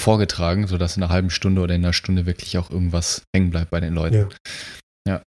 vorgetragen, 0.00 0.66
sodass 0.66 0.96
in 0.96 1.02
einer 1.02 1.12
halben 1.12 1.30
Stunde 1.30 1.60
oder 1.60 1.74
in 1.74 1.84
einer 1.84 1.92
Stunde 1.92 2.26
wirklich 2.26 2.58
auch 2.58 2.70
irgendwas 2.70 3.22
hängen 3.34 3.50
bleibt 3.50 3.70
bei 3.70 3.80
den 3.80 3.94
Leuten. 3.94 4.28
Ja. 5.06 5.22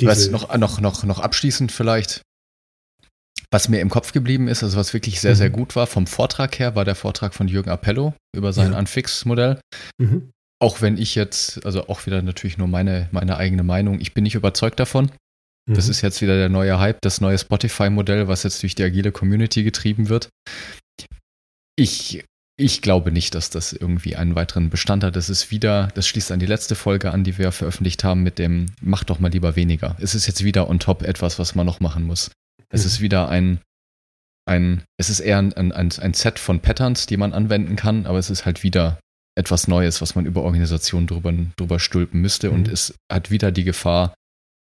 ja. 0.00 0.08
Was 0.08 0.30
noch, 0.30 0.56
noch, 0.56 0.80
noch, 0.80 1.04
noch 1.04 1.18
abschließend 1.18 1.72
vielleicht, 1.72 2.22
was 3.50 3.68
mir 3.68 3.80
im 3.80 3.90
Kopf 3.90 4.12
geblieben 4.12 4.48
ist, 4.48 4.62
also 4.62 4.76
was 4.76 4.92
wirklich 4.92 5.20
sehr, 5.20 5.32
mhm. 5.32 5.36
sehr 5.36 5.50
gut 5.50 5.76
war, 5.76 5.86
vom 5.86 6.06
Vortrag 6.06 6.58
her, 6.58 6.74
war 6.74 6.84
der 6.84 6.94
Vortrag 6.94 7.34
von 7.34 7.48
Jürgen 7.48 7.70
Appello 7.70 8.14
über 8.34 8.52
sein 8.52 8.72
ja. 8.72 8.78
Unfix-Modell. 8.78 9.60
Mhm. 9.98 10.30
Auch 10.58 10.80
wenn 10.80 10.96
ich 10.96 11.14
jetzt, 11.14 11.64
also 11.66 11.88
auch 11.88 12.06
wieder 12.06 12.22
natürlich 12.22 12.58
nur 12.58 12.68
meine, 12.68 13.08
meine 13.12 13.36
eigene 13.36 13.62
Meinung, 13.62 14.00
ich 14.00 14.14
bin 14.14 14.24
nicht 14.24 14.34
überzeugt 14.34 14.80
davon. 14.80 15.12
Mhm. 15.68 15.74
Das 15.74 15.88
ist 15.88 16.00
jetzt 16.00 16.22
wieder 16.22 16.36
der 16.36 16.48
neue 16.48 16.78
Hype, 16.78 17.00
das 17.02 17.20
neue 17.20 17.38
Spotify-Modell, 17.38 18.28
was 18.28 18.42
jetzt 18.42 18.62
durch 18.62 18.74
die 18.74 18.84
agile 18.84 19.12
Community 19.12 19.62
getrieben 19.62 20.08
wird. 20.08 20.28
Ich, 21.76 22.24
ich 22.58 22.80
glaube 22.80 23.12
nicht, 23.12 23.34
dass 23.34 23.50
das 23.50 23.74
irgendwie 23.74 24.16
einen 24.16 24.34
weiteren 24.34 24.70
Bestand 24.70 25.04
hat. 25.04 25.14
Das 25.14 25.28
ist 25.28 25.50
wieder, 25.50 25.88
das 25.94 26.08
schließt 26.08 26.32
an 26.32 26.40
die 26.40 26.46
letzte 26.46 26.74
Folge 26.74 27.12
an, 27.12 27.22
die 27.22 27.36
wir 27.36 27.52
veröffentlicht 27.52 28.02
haben 28.02 28.22
mit 28.22 28.38
dem, 28.38 28.66
mach 28.80 29.04
doch 29.04 29.18
mal 29.18 29.30
lieber 29.30 29.56
weniger. 29.56 29.94
Es 30.00 30.14
ist 30.14 30.26
jetzt 30.26 30.42
wieder 30.42 30.70
on 30.70 30.78
top 30.78 31.02
etwas, 31.02 31.38
was 31.38 31.54
man 31.54 31.66
noch 31.66 31.80
machen 31.80 32.04
muss. 32.04 32.30
Es 32.76 32.84
mhm. 32.84 32.88
ist 32.88 33.00
wieder 33.00 33.28
ein, 33.28 33.60
ein, 34.46 34.84
es 34.98 35.10
ist 35.10 35.20
eher 35.20 35.38
ein, 35.38 35.52
ein, 35.52 35.72
ein 35.72 36.14
Set 36.14 36.38
von 36.38 36.60
Patterns, 36.60 37.06
die 37.06 37.16
man 37.16 37.32
anwenden 37.32 37.76
kann, 37.76 38.06
aber 38.06 38.18
es 38.18 38.30
ist 38.30 38.44
halt 38.44 38.62
wieder 38.62 39.00
etwas 39.38 39.68
Neues, 39.68 40.00
was 40.00 40.14
man 40.14 40.24
über 40.26 40.42
Organisationen 40.42 41.06
drüber, 41.06 41.32
drüber 41.56 41.78
stülpen 41.78 42.20
müsste. 42.20 42.48
Mhm. 42.48 42.54
Und 42.54 42.68
es 42.68 42.94
hat 43.10 43.30
wieder 43.30 43.52
die 43.52 43.64
Gefahr, 43.64 44.14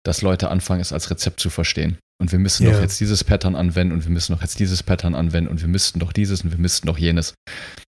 dass 0.05 0.23
Leute 0.23 0.51
anfangen, 0.51 0.81
es 0.81 0.93
als 0.93 1.11
Rezept 1.11 1.41
zu 1.41 1.51
verstehen. 1.51 1.99
Und 2.21 2.33
wir 2.33 2.39
müssen 2.39 2.67
ja. 2.67 2.73
doch 2.73 2.81
jetzt 2.81 3.01
dieses 3.01 3.25
Pattern 3.25 3.57
anwenden 3.57 3.95
und 3.95 4.05
wir 4.05 4.11
müssen 4.11 4.35
doch 4.35 4.43
jetzt 4.43 4.59
dieses 4.59 4.83
Pattern 4.83 5.15
anwenden 5.15 5.51
und 5.51 5.61
wir 5.61 5.69
müssten 5.69 5.99
doch 5.99 6.13
dieses 6.13 6.45
und 6.45 6.51
wir 6.51 6.59
müssten 6.59 6.87
doch 6.87 6.99
jenes. 6.99 7.35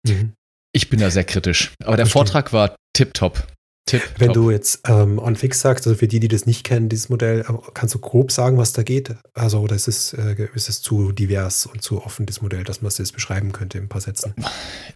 Mhm. 0.06 0.32
Ich 0.72 0.88
bin 0.88 0.98
da 0.98 1.10
sehr 1.10 1.24
kritisch. 1.24 1.72
Aber 1.84 1.96
der. 1.96 2.06
Vortrag 2.06 2.52
war 2.52 2.74
tipptopp. 2.94 3.46
Tipp. 3.86 4.02
Wenn 4.16 4.28
top. 4.28 4.34
du 4.34 4.50
jetzt 4.50 4.80
ähm, 4.88 5.18
on 5.18 5.36
fix 5.36 5.60
sagst, 5.60 5.86
also 5.86 5.98
für 5.98 6.08
die, 6.08 6.18
die 6.18 6.28
das 6.28 6.46
nicht 6.46 6.64
kennen, 6.64 6.88
dieses 6.88 7.10
Modell, 7.10 7.40
äh, 7.40 7.52
kannst 7.74 7.94
du 7.94 7.98
grob 7.98 8.32
sagen, 8.32 8.56
was 8.56 8.72
da 8.72 8.82
geht? 8.82 9.14
Also, 9.34 9.60
oder 9.60 9.76
ist 9.76 9.88
es, 9.88 10.14
äh, 10.14 10.48
ist 10.54 10.70
es 10.70 10.80
zu 10.80 11.12
divers 11.12 11.66
und 11.66 11.82
zu 11.82 12.02
offen, 12.02 12.24
das 12.24 12.40
Modell, 12.40 12.64
dass 12.64 12.80
man 12.80 12.88
es 12.88 12.98
jetzt 12.98 13.12
beschreiben 13.12 13.52
könnte 13.52 13.76
in 13.76 13.84
ein 13.84 13.88
paar 13.88 14.00
Sätzen? 14.00 14.34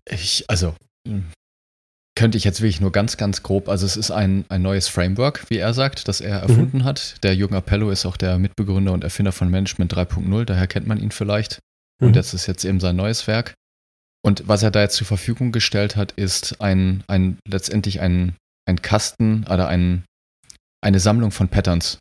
Ich, 0.07 0.47
also, 0.49 0.75
hm, 1.07 1.27
könnte 2.15 2.39
ich 2.39 2.45
jetzt 2.45 2.63
wirklich 2.63 2.81
nur 2.81 2.91
ganz, 2.91 3.19
ganz 3.19 3.43
grob. 3.43 3.69
Also, 3.69 3.85
es 3.85 3.99
ist 3.99 4.11
ein, 4.11 4.47
ein 4.49 4.63
neues 4.63 4.89
Framework, 4.89 5.45
wie 5.51 5.59
er 5.59 5.75
sagt, 5.75 6.09
das 6.09 6.23
er 6.23 6.39
erfunden 6.39 6.79
mhm. 6.79 6.85
hat. 6.85 7.23
Der 7.23 7.35
Jürgen 7.35 7.57
Appello 7.57 7.91
ist 7.91 8.07
auch 8.07 8.17
der 8.17 8.39
Mitbegründer 8.39 8.93
und 8.93 9.05
Erfinder 9.05 9.33
von 9.33 9.51
Management 9.51 9.93
3.0, 9.93 10.45
daher 10.47 10.67
kennt 10.67 10.87
man 10.87 10.99
ihn 10.99 11.11
vielleicht. 11.11 11.59
Und 12.01 12.11
mhm. 12.11 12.15
das 12.15 12.33
ist 12.33 12.47
jetzt 12.47 12.65
eben 12.65 12.81
sein 12.81 12.97
neues 12.97 13.27
Werk. 13.27 13.53
Und 14.25 14.49
was 14.49 14.63
er 14.63 14.71
da 14.71 14.81
jetzt 14.81 14.97
zur 14.97 15.07
Verfügung 15.07 15.53
gestellt 15.53 15.95
hat, 15.95 16.13
ist 16.13 16.63
ein, 16.63 17.05
ein 17.07 17.39
letztendlich 17.47 18.01
ein 18.01 18.35
ein 18.69 18.83
Kasten 18.83 19.45
oder 19.45 19.67
ein, 19.67 20.05
eine 20.85 21.01
Sammlung 21.01 21.31
von 21.31 21.49
Patterns, 21.49 21.99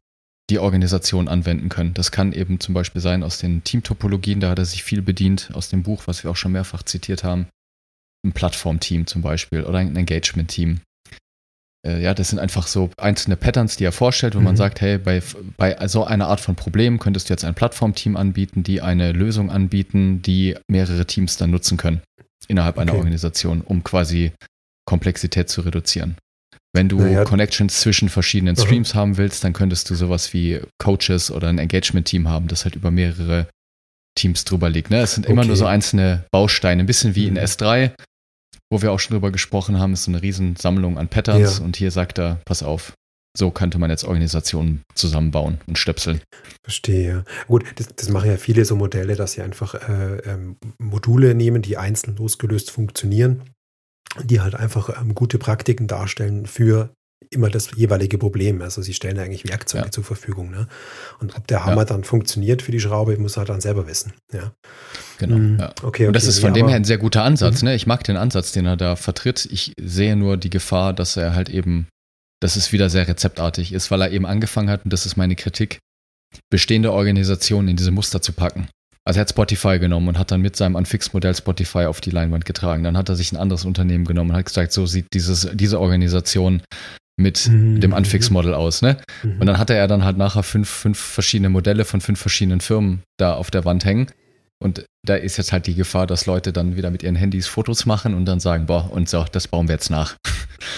die 0.49 0.59
Organisationen 0.59 1.27
anwenden 1.27 1.69
können. 1.69 1.93
Das 1.93 2.11
kann 2.11 2.33
eben 2.33 2.59
zum 2.59 2.73
Beispiel 2.73 3.01
sein 3.01 3.23
aus 3.23 3.39
den 3.39 3.63
Teamtopologien, 3.63 4.39
da 4.39 4.49
hat 4.49 4.59
er 4.59 4.65
sich 4.65 4.83
viel 4.83 5.01
bedient, 5.01 5.49
aus 5.53 5.69
dem 5.69 5.83
Buch, 5.83 6.03
was 6.05 6.23
wir 6.23 6.31
auch 6.31 6.35
schon 6.35 6.51
mehrfach 6.51 6.83
zitiert 6.83 7.23
haben. 7.23 7.47
Ein 8.25 8.33
Plattformteam 8.33 9.07
zum 9.07 9.21
Beispiel 9.21 9.63
oder 9.63 9.79
ein 9.79 9.95
Engagement-Team. 9.95 10.81
Äh, 11.85 12.01
ja, 12.01 12.13
das 12.13 12.29
sind 12.29 12.39
einfach 12.39 12.67
so 12.67 12.89
einzelne 12.97 13.37
Patterns, 13.37 13.77
die 13.77 13.85
er 13.85 13.91
vorstellt, 13.91 14.35
wo 14.35 14.39
mhm. 14.39 14.45
man 14.45 14.57
sagt, 14.57 14.81
hey, 14.81 14.97
bei, 14.97 15.21
bei 15.55 15.87
so 15.87 16.03
einer 16.03 16.27
Art 16.27 16.39
von 16.39 16.55
Problem 16.55 16.99
könntest 16.99 17.29
du 17.29 17.33
jetzt 17.33 17.45
ein 17.45 17.55
Plattformteam 17.55 18.17
anbieten, 18.17 18.63
die 18.63 18.81
eine 18.81 19.11
Lösung 19.13 19.49
anbieten, 19.51 20.21
die 20.21 20.55
mehrere 20.69 21.05
Teams 21.05 21.37
dann 21.37 21.51
nutzen 21.51 21.77
können 21.77 22.01
innerhalb 22.47 22.77
okay. 22.77 22.83
einer 22.83 22.97
Organisation, 22.97 23.61
um 23.61 23.83
quasi 23.83 24.31
Komplexität 24.85 25.49
zu 25.49 25.61
reduzieren. 25.61 26.17
Wenn 26.73 26.89
du 26.89 26.99
naja. 26.99 27.23
Connections 27.23 27.79
zwischen 27.79 28.09
verschiedenen 28.09 28.55
Streams 28.55 28.91
Aha. 28.91 28.99
haben 28.99 29.17
willst, 29.17 29.43
dann 29.43 29.53
könntest 29.53 29.89
du 29.89 29.95
sowas 29.95 30.33
wie 30.33 30.61
Coaches 30.79 31.31
oder 31.31 31.47
ein 31.47 31.57
Engagement-Team 31.57 32.27
haben, 32.27 32.47
das 32.47 32.65
halt 32.65 32.75
über 32.75 32.91
mehrere 32.91 33.47
Teams 34.15 34.45
drüber 34.45 34.69
liegt. 34.69 34.89
Ne? 34.89 35.01
Es 35.01 35.15
sind 35.15 35.25
okay. 35.25 35.33
immer 35.33 35.45
nur 35.45 35.55
so 35.55 35.65
einzelne 35.65 36.25
Bausteine, 36.31 36.83
ein 36.83 36.85
bisschen 36.85 37.15
wie 37.15 37.29
mhm. 37.29 37.37
in 37.37 37.43
S3, 37.43 37.91
wo 38.69 38.81
wir 38.81 38.91
auch 38.91 38.99
schon 38.99 39.13
drüber 39.13 39.31
gesprochen 39.31 39.79
haben, 39.79 39.93
ist 39.93 40.03
so 40.03 40.11
eine 40.11 40.21
Riesensammlung 40.21 40.97
an 40.97 41.07
Patterns 41.07 41.59
ja. 41.59 41.65
und 41.65 41.77
hier 41.77 41.91
sagt 41.91 42.19
er, 42.19 42.41
pass 42.45 42.63
auf, 42.63 42.93
so 43.37 43.51
könnte 43.51 43.77
man 43.77 43.89
jetzt 43.89 44.03
Organisationen 44.03 44.81
zusammenbauen 44.95 45.59
und 45.67 45.77
stöpseln. 45.77 46.21
Verstehe. 46.63 47.23
Gut, 47.47 47.63
das, 47.75 47.87
das 47.95 48.09
machen 48.09 48.29
ja 48.29 48.37
viele 48.37 48.65
so 48.65 48.75
Modelle, 48.75 49.15
dass 49.15 49.33
sie 49.33 49.41
einfach 49.41 49.75
äh, 49.75 50.17
ähm, 50.25 50.57
Module 50.79 51.35
nehmen, 51.35 51.61
die 51.61 51.77
einzeln 51.77 52.17
losgelöst 52.17 52.71
funktionieren 52.71 53.43
die 54.23 54.41
halt 54.41 54.55
einfach 54.55 55.01
ähm, 55.01 55.15
gute 55.15 55.37
Praktiken 55.37 55.87
darstellen 55.87 56.45
für 56.45 56.91
immer 57.29 57.49
das 57.49 57.71
jeweilige 57.75 58.17
Problem. 58.17 58.61
Also 58.61 58.81
sie 58.81 58.93
stellen 58.93 59.17
eigentlich 59.19 59.47
Werkzeuge 59.47 59.85
ja. 59.85 59.91
zur 59.91 60.03
Verfügung. 60.03 60.51
Ne? 60.51 60.67
Und 61.19 61.35
ob 61.35 61.47
der 61.47 61.65
Hammer 61.65 61.81
ja. 61.81 61.85
dann 61.85 62.03
funktioniert 62.03 62.61
für 62.61 62.71
die 62.71 62.79
Schraube, 62.79 63.17
muss 63.17 63.37
er 63.37 63.45
dann 63.45 63.61
selber 63.61 63.87
wissen. 63.87 64.13
Ja. 64.31 64.53
Genau. 65.17 65.37
Mhm. 65.37 65.59
Ja. 65.59 65.69
Okay, 65.69 65.85
okay, 65.85 66.07
Und 66.07 66.15
das 66.15 66.25
ist 66.25 66.39
von 66.39 66.53
dem 66.53 66.67
her 66.67 66.75
ein 66.75 66.85
sehr 66.85 66.97
guter 66.97 67.23
Ansatz. 67.23 67.61
Mhm. 67.61 67.69
Ne? 67.69 67.75
Ich 67.75 67.87
mag 67.87 68.03
den 68.03 68.17
Ansatz, 68.17 68.51
den 68.51 68.65
er 68.65 68.77
da 68.77 68.95
vertritt. 68.95 69.47
Ich 69.51 69.73
sehe 69.79 70.15
nur 70.15 70.37
die 70.37 70.49
Gefahr, 70.49 70.93
dass 70.93 71.17
er 71.17 71.35
halt 71.35 71.49
eben, 71.49 71.87
dass 72.39 72.55
es 72.55 72.71
wieder 72.71 72.89
sehr 72.89 73.07
rezeptartig 73.07 73.73
ist, 73.73 73.91
weil 73.91 74.01
er 74.01 74.11
eben 74.11 74.25
angefangen 74.25 74.69
hat, 74.69 74.85
und 74.85 74.93
das 74.93 75.05
ist 75.05 75.17
meine 75.17 75.35
Kritik, 75.35 75.79
bestehende 76.49 76.91
Organisationen 76.91 77.69
in 77.69 77.77
diese 77.77 77.91
Muster 77.91 78.21
zu 78.21 78.33
packen. 78.33 78.67
Also 79.07 79.19
er 79.19 79.21
hat 79.21 79.29
Spotify 79.29 79.79
genommen 79.79 80.09
und 80.09 80.19
hat 80.19 80.31
dann 80.31 80.41
mit 80.41 80.57
seinem 80.57 80.75
Unfix-Modell 80.75 81.33
Spotify 81.33 81.85
auf 81.85 82.01
die 82.01 82.11
Leinwand 82.11 82.43
getragen. 82.43 82.83
Dann 82.83 82.97
hat 82.97 83.07
er 83.07 83.15
sich 83.15 83.31
ein 83.31 83.37
anderes 83.37 83.63
Unternehmen 83.63 84.03
genommen 84.03 84.31
und 84.31 84.35
hat 84.35 84.47
gesagt, 84.47 84.73
so 84.73 84.85
sieht 84.85 85.13
dieses, 85.13 85.49
diese 85.53 85.79
Organisation 85.79 86.61
mit 87.15 87.47
mhm. 87.47 87.79
dem 87.79 87.93
Unfix-Model 87.93 88.53
aus. 88.53 88.81
Ne? 88.81 88.97
Mhm. 89.23 89.39
Und 89.39 89.47
dann 89.47 89.57
hatte 89.59 89.75
er 89.75 89.87
dann 89.87 90.03
halt 90.03 90.17
nachher 90.17 90.43
fünf, 90.43 90.69
fünf 90.69 90.99
verschiedene 90.99 91.47
Modelle 91.47 91.85
von 91.85 92.01
fünf 92.01 92.19
verschiedenen 92.19 92.59
Firmen 92.59 93.01
da 93.17 93.35
auf 93.35 93.49
der 93.49 93.63
Wand 93.63 93.85
hängen. 93.85 94.07
Und 94.59 94.85
da 95.05 95.15
ist 95.15 95.37
jetzt 95.37 95.53
halt 95.53 95.67
die 95.67 95.75
Gefahr, 95.75 96.05
dass 96.05 96.25
Leute 96.25 96.51
dann 96.51 96.75
wieder 96.75 96.91
mit 96.91 97.01
ihren 97.01 97.15
Handys 97.15 97.47
Fotos 97.47 97.85
machen 97.85 98.13
und 98.13 98.25
dann 98.25 98.41
sagen, 98.41 98.65
boah, 98.65 98.91
und 98.91 99.07
so, 99.07 99.23
das 99.31 99.47
bauen 99.47 99.69
wir 99.69 99.73
jetzt 99.73 99.89
nach. 99.89 100.17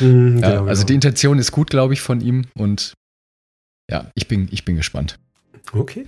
Mhm, 0.02 0.40
ja, 0.40 0.50
genau, 0.50 0.66
also 0.66 0.82
genau. 0.82 0.88
die 0.88 0.94
Intention 0.94 1.40
ist 1.40 1.52
gut, 1.52 1.70
glaube 1.70 1.94
ich, 1.94 2.02
von 2.02 2.22
ihm 2.22 2.46
und 2.54 2.94
ja, 3.90 4.12
ich 4.14 4.28
bin, 4.28 4.48
ich 4.52 4.64
bin 4.64 4.76
gespannt. 4.76 5.18
Okay. 5.74 6.08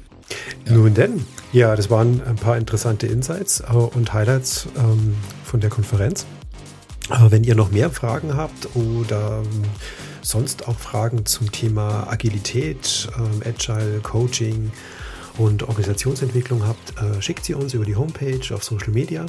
Ja. 0.65 0.73
Nun 0.73 0.93
denn, 0.93 1.25
ja, 1.51 1.75
das 1.75 1.89
waren 1.89 2.21
ein 2.23 2.35
paar 2.35 2.57
interessante 2.57 3.07
Insights 3.07 3.61
äh, 3.61 3.73
und 3.73 4.13
Highlights 4.13 4.67
ähm, 4.77 5.15
von 5.43 5.59
der 5.59 5.69
Konferenz. 5.69 6.25
Aber 7.09 7.31
wenn 7.31 7.43
ihr 7.43 7.55
noch 7.55 7.71
mehr 7.71 7.89
Fragen 7.89 8.35
habt 8.35 8.75
oder 8.75 9.43
ähm, 9.43 9.63
sonst 10.21 10.67
auch 10.67 10.77
Fragen 10.77 11.25
zum 11.25 11.51
Thema 11.51 12.07
Agilität, 12.09 13.09
ähm, 13.17 13.41
Agile, 13.45 13.99
Coaching 14.01 14.71
und 15.37 15.63
Organisationsentwicklung 15.63 16.65
habt, 16.65 16.97
äh, 17.01 17.21
schickt 17.21 17.43
sie 17.43 17.53
uns 17.53 17.73
über 17.73 17.85
die 17.85 17.95
Homepage 17.95 18.53
auf 18.53 18.63
Social 18.63 18.91
Media. 18.91 19.25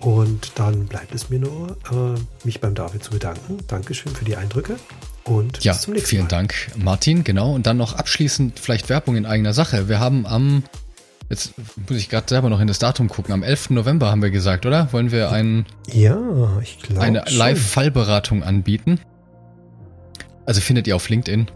Und 0.00 0.52
dann 0.56 0.86
bleibt 0.86 1.14
es 1.14 1.30
mir 1.30 1.38
nur, 1.38 1.76
äh, 1.90 2.20
mich 2.44 2.60
beim 2.60 2.74
David 2.74 3.02
zu 3.02 3.10
bedanken. 3.10 3.58
Dankeschön 3.68 4.14
für 4.14 4.24
die 4.24 4.36
Eindrücke. 4.36 4.76
Und 5.24 5.64
ja, 5.64 5.72
bis 5.72 5.82
zum 5.82 5.94
nächsten 5.94 6.10
vielen 6.10 6.22
Mal. 6.24 6.28
Dank, 6.28 6.54
Martin. 6.76 7.24
Genau. 7.24 7.54
Und 7.54 7.66
dann 7.66 7.76
noch 7.76 7.94
abschließend 7.94 8.58
vielleicht 8.58 8.88
Werbung 8.88 9.16
in 9.16 9.26
eigener 9.26 9.54
Sache. 9.54 9.88
Wir 9.88 9.98
haben 9.98 10.26
am, 10.26 10.64
jetzt 11.30 11.54
muss 11.88 11.98
ich 11.98 12.08
gerade 12.08 12.26
selber 12.28 12.50
noch 12.50 12.60
in 12.60 12.66
das 12.66 12.78
Datum 12.78 13.08
gucken, 13.08 13.32
am 13.32 13.42
11. 13.42 13.70
November 13.70 14.10
haben 14.10 14.22
wir 14.22 14.30
gesagt, 14.30 14.66
oder? 14.66 14.92
Wollen 14.92 15.12
wir 15.12 15.30
einen, 15.30 15.66
ja, 15.90 16.58
ich 16.62 16.78
glaube 16.80 17.00
eine 17.00 17.24
Live-Fallberatung 17.26 18.42
anbieten? 18.42 19.00
Also 20.46 20.60
findet 20.60 20.86
ihr 20.86 20.96
auf 20.96 21.08
LinkedIn. 21.08 21.50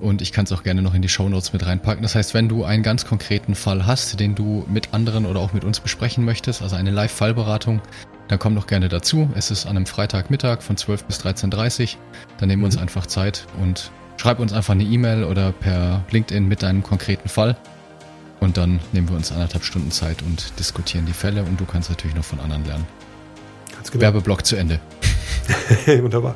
Und 0.00 0.22
ich 0.22 0.32
kann 0.32 0.44
es 0.44 0.52
auch 0.52 0.62
gerne 0.62 0.80
noch 0.80 0.94
in 0.94 1.02
die 1.02 1.08
Show 1.08 1.28
Notes 1.28 1.52
mit 1.52 1.66
reinpacken. 1.66 2.02
Das 2.02 2.14
heißt, 2.14 2.32
wenn 2.32 2.48
du 2.48 2.64
einen 2.64 2.84
ganz 2.84 3.04
konkreten 3.04 3.56
Fall 3.56 3.84
hast, 3.84 4.20
den 4.20 4.36
du 4.36 4.64
mit 4.68 4.94
anderen 4.94 5.26
oder 5.26 5.40
auch 5.40 5.52
mit 5.52 5.64
uns 5.64 5.80
besprechen 5.80 6.24
möchtest, 6.24 6.62
also 6.62 6.76
eine 6.76 6.90
Live-Fallberatung, 6.90 7.80
dann 8.28 8.38
komm 8.38 8.54
doch 8.54 8.66
gerne 8.66 8.88
dazu. 8.88 9.30
Es 9.34 9.50
ist 9.50 9.66
an 9.66 9.76
einem 9.76 9.86
Freitagmittag 9.86 10.62
von 10.62 10.76
12 10.76 11.04
bis 11.04 11.20
13.30 11.20 11.82
Uhr. 11.82 11.88
Dann 12.38 12.48
nehmen 12.48 12.62
wir 12.62 12.66
uns 12.66 12.76
mhm. 12.76 12.82
einfach 12.82 13.06
Zeit 13.06 13.46
und 13.60 13.90
schreib 14.18 14.38
uns 14.38 14.52
einfach 14.52 14.74
eine 14.74 14.84
E-Mail 14.84 15.24
oder 15.24 15.52
per 15.52 16.04
LinkedIn 16.10 16.46
mit 16.46 16.62
deinem 16.62 16.82
konkreten 16.82 17.28
Fall. 17.28 17.56
Und 18.40 18.56
dann 18.56 18.78
nehmen 18.92 19.08
wir 19.08 19.16
uns 19.16 19.32
anderthalb 19.32 19.64
Stunden 19.64 19.90
Zeit 19.90 20.22
und 20.22 20.58
diskutieren 20.58 21.06
die 21.06 21.12
Fälle 21.12 21.42
und 21.42 21.58
du 21.58 21.64
kannst 21.64 21.90
natürlich 21.90 22.14
noch 22.14 22.24
von 22.24 22.38
anderen 22.38 22.64
lernen. 22.64 22.86
Ganz 23.74 23.90
genau. 23.90 24.02
Werbeblock 24.02 24.46
zu 24.46 24.56
Ende. 24.56 24.80
Wunderbar. 25.86 26.34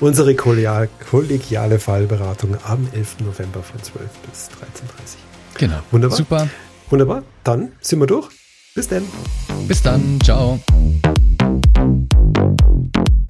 Unsere 0.00 0.34
kollegiale 0.34 1.78
Fallberatung 1.78 2.56
am 2.64 2.88
11. 2.92 3.20
November 3.20 3.62
von 3.62 3.82
12 3.82 4.10
bis 4.30 4.48
13.30 4.48 4.50
Uhr. 4.50 4.88
Genau. 5.58 5.78
Wunderbar. 5.90 6.16
Super. 6.16 6.48
Wunderbar. 6.90 7.22
Dann 7.44 7.72
sind 7.80 8.00
wir 8.00 8.06
durch. 8.06 8.28
Bis 8.74 8.88
dann. 8.88 9.04
Bis 9.68 9.82
dann. 9.82 10.18
Ciao. 10.22 10.60